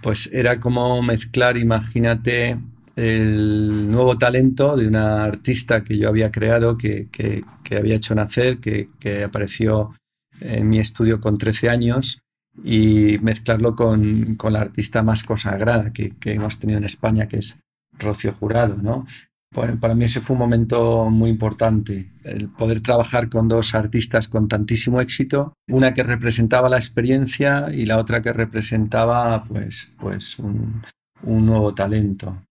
pues 0.02 0.28
era 0.32 0.58
como 0.58 1.02
mezclar, 1.02 1.56
imagínate, 1.56 2.58
el 2.96 3.90
nuevo 3.90 4.16
talento 4.18 4.76
de 4.76 4.86
una 4.88 5.24
artista 5.24 5.82
que 5.82 5.98
yo 5.98 6.08
había 6.08 6.30
creado, 6.30 6.76
que, 6.76 7.08
que, 7.10 7.44
había 7.76 7.96
hecho 7.96 8.14
nacer, 8.14 8.58
que, 8.58 8.88
que, 9.00 9.24
apareció 9.24 9.94
en 10.40 10.68
mi 10.68 10.78
estudio 10.78 11.20
con 11.20 11.38
13 11.38 11.70
años 11.70 12.20
y 12.62 13.18
mezclarlo 13.20 13.74
con, 13.74 14.36
con 14.36 14.52
la 14.52 14.60
artista 14.60 15.02
más 15.02 15.24
consagrada 15.24 15.92
que, 15.92 16.10
que, 16.20 16.32
hemos 16.32 16.58
tenido 16.58 16.78
en 16.78 16.84
España, 16.84 17.26
que 17.26 17.38
es 17.38 17.58
Rocío 17.98 18.32
Jurado, 18.32 18.76
¿no? 18.76 19.06
Bueno, 19.54 19.78
para 19.78 19.94
mí 19.94 20.04
ese 20.04 20.20
fue 20.20 20.34
un 20.34 20.40
momento 20.40 21.08
muy 21.10 21.30
importante, 21.30 22.10
el 22.24 22.48
poder 22.48 22.80
trabajar 22.80 23.28
con 23.28 23.46
dos 23.46 23.74
artistas 23.76 24.26
con 24.26 24.48
tantísimo 24.48 25.00
éxito, 25.00 25.54
una 25.68 25.94
que 25.94 26.02
representaba 26.02 26.68
la 26.68 26.76
experiencia 26.76 27.68
y 27.72 27.86
la 27.86 27.98
otra 27.98 28.20
que 28.20 28.32
representaba 28.32 29.44
pues, 29.44 29.92
pues 30.00 30.40
un, 30.40 30.82
un 31.22 31.46
nuevo 31.46 31.72
talento. 31.72 32.43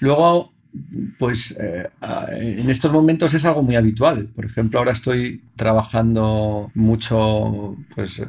Luego, 0.00 0.52
pues 1.18 1.56
eh, 1.60 1.88
en 2.32 2.70
estos 2.70 2.92
momentos 2.92 3.34
es 3.34 3.44
algo 3.44 3.62
muy 3.62 3.76
habitual. 3.76 4.28
Por 4.34 4.44
ejemplo, 4.44 4.78
ahora 4.78 4.92
estoy 4.92 5.42
trabajando 5.56 6.70
mucho 6.74 7.76
pues, 7.94 8.22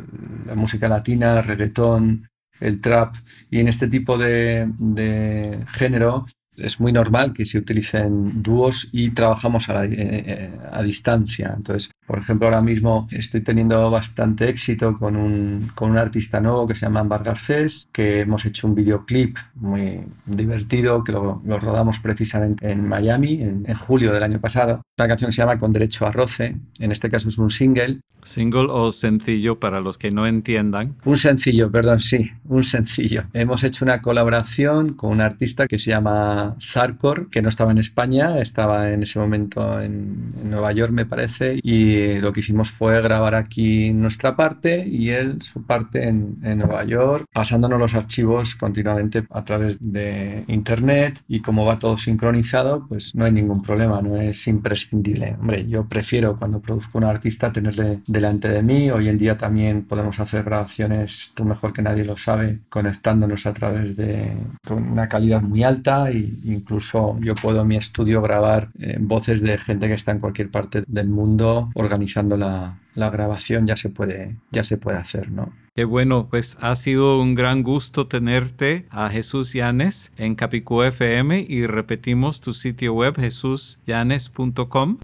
la 0.46 0.56
música 0.56 0.88
latina, 0.88 1.40
el 1.40 1.46
reggaetón, 1.46 2.28
el 2.60 2.80
trap, 2.82 3.16
y 3.50 3.60
en 3.60 3.68
este 3.68 3.88
tipo 3.88 4.18
de, 4.18 4.72
de 4.78 5.66
género 5.72 6.26
es 6.58 6.80
muy 6.80 6.92
normal 6.92 7.34
que 7.34 7.46
se 7.46 7.58
utilicen 7.58 8.44
dúos 8.44 8.90
y 8.92 9.10
trabajamos 9.10 9.70
a, 9.70 9.86
eh, 9.86 9.90
eh, 9.92 10.52
a, 10.72 10.84
distancia. 10.84 11.54
Entonces, 11.56 11.92
por 12.14 12.20
ejemplo, 12.20 12.46
ahora 12.46 12.62
mismo 12.62 13.08
estoy 13.10 13.42
teniendo 13.42 13.90
bastante 13.90 14.48
éxito 14.48 15.00
con 15.00 15.16
un, 15.16 15.72
con 15.74 15.90
un 15.90 15.98
artista 15.98 16.40
nuevo 16.40 16.68
que 16.68 16.76
se 16.76 16.82
llama 16.82 17.00
Ambar 17.00 17.24
Garcés, 17.24 17.88
que 17.92 18.20
hemos 18.20 18.46
hecho 18.46 18.68
un 18.68 18.76
videoclip 18.76 19.36
muy 19.56 20.04
divertido, 20.28 21.04
que 21.04 21.12
lo, 21.12 21.42
lo 21.44 21.60
rodamos 21.60 21.98
precisamente 21.98 22.70
en 22.70 22.88
Miami 22.88 23.42
en, 23.42 23.64
en, 23.68 23.74
julio 23.74 24.14
del 24.14 24.22
año 24.22 24.40
pasado. 24.40 24.84
Una 25.00 25.08
canción 25.08 25.30
que 25.30 25.36
se 25.36 25.42
llama 25.42 25.58
Con 25.58 25.74
Derecho 25.74 26.06
a 26.06 26.12
Roce, 26.12 26.56
en 26.78 26.92
este 26.92 27.10
caso 27.10 27.30
es 27.30 27.40
un 27.40 27.50
single. 27.50 28.02
¿Single 28.26 28.68
o 28.70 28.92
sencillo 28.92 29.60
para 29.60 29.82
los 29.82 29.98
que 29.98 30.12
no 30.12 30.28
entiendan? 30.28 30.96
Un 31.04 31.18
sencillo, 31.18 31.72
perdón, 31.72 32.00
sí, 32.02 32.32
un 32.46 32.64
sencillo. 32.64 33.26
Hemos 33.34 33.64
hecho 33.64 33.84
una 33.84 34.02
colaboración 34.02 34.94
con 34.94 35.12
un 35.12 35.22
artista 35.22 35.68
que 35.68 35.80
se 35.80 35.90
llama 35.90 36.56
Zarkor, 36.62 37.30
que 37.30 37.42
no 37.42 37.50
estaba 37.50 37.72
en 37.72 37.80
España, 37.80 38.40
estaba 38.40 38.92
en 38.92 39.04
ese 39.04 39.20
momento 39.20 39.82
en, 39.82 40.34
en 40.40 40.50
Nueva 40.50 40.72
York, 40.72 40.94
me 40.94 41.06
parece, 41.06 41.60
y 41.62 42.03
lo 42.22 42.32
que 42.32 42.42
hicimos 42.42 42.72
fue 42.72 43.02
grabar 43.02 43.36
aquí 43.36 43.94
nuestra 43.94 44.36
parte 44.36 44.86
y 44.88 45.10
él 45.10 45.42
su 45.42 45.64
parte 45.64 46.08
en, 46.08 46.38
en, 46.44 46.60
Nueva 46.60 46.84
York, 46.84 47.26
pasándonos 47.34 47.80
los 47.80 47.94
archivos 47.94 48.56
continuamente 48.56 49.26
a 49.30 49.44
través 49.44 49.78
de 49.80 50.46
internet 50.48 51.22
y 51.28 51.42
como 51.42 51.66
va 51.66 51.80
todo 51.80 51.98
sincronizado, 51.98 52.86
pues 52.88 53.16
no 53.16 53.26
hay 53.26 53.32
ningún 53.32 53.62
problema, 53.62 54.02
no 54.02 54.16
es 54.18 54.48
imprescindible. 54.48 55.36
Hombre, 55.40 55.68
yo 55.68 55.86
prefiero 55.88 56.36
cuando 56.38 56.62
produzco 56.62 56.98
un 56.98 57.06
artista 57.06 57.52
tenerle 57.52 58.00
delante 58.08 58.50
de 58.50 58.62
mí. 58.64 58.90
Hoy 58.90 59.10
en 59.10 59.18
día 59.18 59.38
también 59.38 59.84
podemos 59.84 60.20
hacer 60.20 60.44
grabaciones, 60.44 61.32
tú 61.34 61.46
mejor 61.46 61.74
que 61.74 61.82
nadie 61.82 62.06
lo 62.06 62.18
sabe, 62.18 62.60
conectándonos 62.70 63.46
a 63.46 63.54
través 63.54 63.96
de 63.96 64.34
con 64.66 64.92
una 64.92 65.08
calidad 65.08 65.42
muy 65.42 65.64
alta 65.64 66.10
e 66.10 66.18
incluso 66.44 67.18
yo 67.22 67.36
puedo 67.36 67.62
en 67.62 67.68
mi 67.68 67.76
estudio 67.76 68.22
grabar 68.22 68.70
eh, 68.80 68.98
voces 69.00 69.42
de 69.42 69.58
gente 69.58 69.88
que 69.88 69.94
está 69.94 70.12
en 70.12 70.20
cualquier 70.20 70.50
parte 70.50 70.84
del 70.88 71.10
mundo 71.10 71.70
organizando 71.76 71.93
la, 72.38 72.80
la 72.96 73.10
grabación 73.10 73.68
ya 73.68 73.76
se 73.76 73.90
puede, 73.90 74.38
ya 74.52 74.64
se 74.64 74.78
puede 74.78 74.98
hacer, 74.98 75.32
¿no? 75.32 75.54
Qué 75.76 75.86
bueno, 75.86 76.28
pues 76.30 76.56
ha 76.62 76.76
sido 76.76 77.20
un 77.20 77.34
gran 77.34 77.64
gusto 77.64 78.06
tenerte 78.06 78.86
a 78.92 79.10
Jesús 79.10 79.54
Llanes 79.54 80.12
en 80.18 80.36
Capicú 80.36 80.84
FM 80.84 81.48
y 81.50 81.66
repetimos 81.66 82.42
tu 82.42 82.54
sitio 82.54 82.94
web 82.94 83.16
jesusllanes.com 83.20 85.00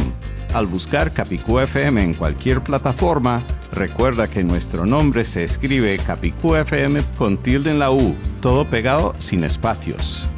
al 0.53 0.65
buscar 0.65 1.13
Capicú 1.13 1.59
FM 1.59 2.03
en 2.03 2.13
cualquier 2.13 2.61
plataforma, 2.61 3.43
recuerda 3.71 4.27
que 4.27 4.43
nuestro 4.43 4.85
nombre 4.85 5.23
se 5.25 5.43
escribe 5.43 5.97
Capicú 5.97 6.55
FM 6.55 7.01
con 7.17 7.37
tilde 7.37 7.71
en 7.71 7.79
la 7.79 7.89
U, 7.91 8.15
todo 8.41 8.69
pegado 8.69 9.15
sin 9.19 9.43
espacios. 9.43 10.29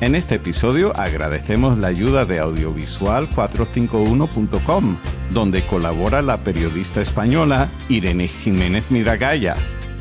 En 0.00 0.14
este 0.14 0.36
episodio 0.36 0.96
agradecemos 0.96 1.76
la 1.78 1.88
ayuda 1.88 2.24
de 2.24 2.40
audiovisual451.com, 2.42 4.96
donde 5.30 5.60
colabora 5.62 6.20
la 6.20 6.36
periodista 6.38 7.00
española 7.00 7.70
Irene 7.88 8.26
Jiménez 8.28 8.90
Miragaya, 8.90 9.54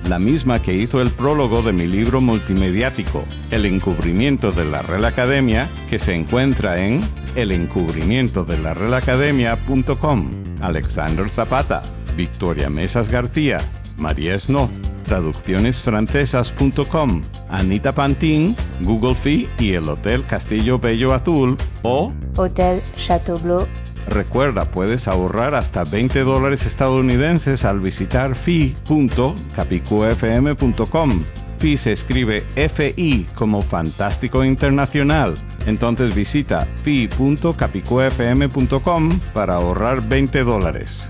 la 0.09 0.19
misma 0.19 0.61
que 0.61 0.73
hizo 0.73 1.01
el 1.01 1.09
prólogo 1.09 1.61
de 1.61 1.71
mi 1.71 1.87
libro 1.87 2.19
multimediático, 2.19 3.23
El 3.51 3.65
encubrimiento 3.65 4.51
de 4.51 4.65
la 4.65 4.81
Real 4.81 5.05
Academia, 5.05 5.71
que 5.89 5.99
se 5.99 6.13
encuentra 6.13 6.85
en 6.85 7.01
elencubrimientodelarrealacademia.com. 7.35 10.31
Alexander 10.59 11.29
Zapata, 11.29 11.83
Victoria 12.15 12.69
Mesas 12.69 13.09
García, 13.09 13.57
María 13.97 14.39
Snow, 14.39 14.69
traduccionesfrancesas.com, 15.03 17.23
Anita 17.49 17.91
Pantin, 17.91 18.55
Google 18.81 19.15
Fee 19.15 19.49
y 19.59 19.73
el 19.73 19.89
Hotel 19.89 20.25
Castillo 20.25 20.79
Bello 20.79 21.13
Azul 21.13 21.57
o 21.83 22.11
Hotel 22.35 22.81
Chateau 22.97 23.67
Recuerda, 24.07 24.65
puedes 24.65 25.07
ahorrar 25.07 25.55
hasta 25.55 25.85
20 25.85 26.21
dólares 26.21 26.65
estadounidenses 26.65 27.65
al 27.65 27.79
visitar 27.79 28.35
fi.capicufm.com. 28.35 31.23
Fi 31.59 31.77
se 31.77 31.91
escribe 31.93 32.43
FI 32.55 33.27
como 33.35 33.61
Fantástico 33.61 34.43
Internacional. 34.43 35.35
Entonces 35.65 36.13
visita 36.13 36.67
fi.capicufm.com 36.83 39.19
para 39.33 39.55
ahorrar 39.55 40.05
20 40.07 40.43
dólares. 40.43 41.07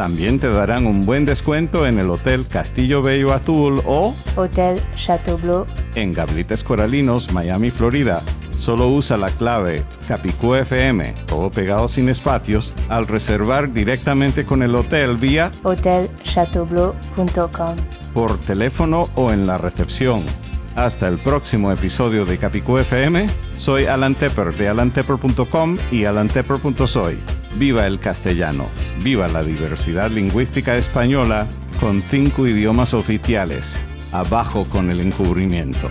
También 0.00 0.40
te 0.40 0.48
darán 0.48 0.86
un 0.86 1.02
buen 1.02 1.26
descuento 1.26 1.86
en 1.86 1.98
el 1.98 2.08
Hotel 2.08 2.46
Castillo 2.48 3.02
Bello 3.02 3.34
Azul 3.34 3.82
o 3.84 4.14
Hotel 4.34 4.80
Chateau 4.94 5.36
Bleu 5.36 5.66
en 5.94 6.14
Gablites 6.14 6.64
Coralinos, 6.64 7.34
Miami, 7.34 7.70
Florida. 7.70 8.22
Solo 8.56 8.88
usa 8.88 9.18
la 9.18 9.28
clave 9.28 9.84
CapicuFM, 10.08 11.12
todo 11.26 11.50
pegado 11.50 11.86
sin 11.86 12.08
espacios, 12.08 12.72
al 12.88 13.08
reservar 13.08 13.74
directamente 13.74 14.46
con 14.46 14.62
el 14.62 14.74
hotel 14.74 15.18
vía 15.18 15.50
hotelchateaubleu.com 15.64 17.76
por 18.14 18.38
teléfono 18.38 19.06
o 19.16 19.32
en 19.32 19.46
la 19.46 19.58
recepción. 19.58 20.22
Hasta 20.76 21.08
el 21.08 21.18
próximo 21.18 21.72
episodio 21.72 22.24
de 22.24 22.38
Capicú 22.38 22.78
FM. 22.78 23.26
Soy 23.58 23.84
Alan 23.84 24.14
Tepper 24.14 24.54
de 24.54 24.70
alantepper.com 24.70 25.76
y 25.90 26.06
alantepper.soy. 26.06 27.18
Viva 27.56 27.86
el 27.86 27.98
castellano. 27.98 28.66
Viva 29.02 29.28
la 29.28 29.42
diversidad 29.42 30.10
lingüística 30.10 30.76
española 30.76 31.46
con 31.80 32.00
cinco 32.00 32.46
idiomas 32.46 32.94
oficiales. 32.94 33.78
Abajo 34.12 34.66
con 34.70 34.90
el 34.90 35.00
encubrimiento. 35.00 35.90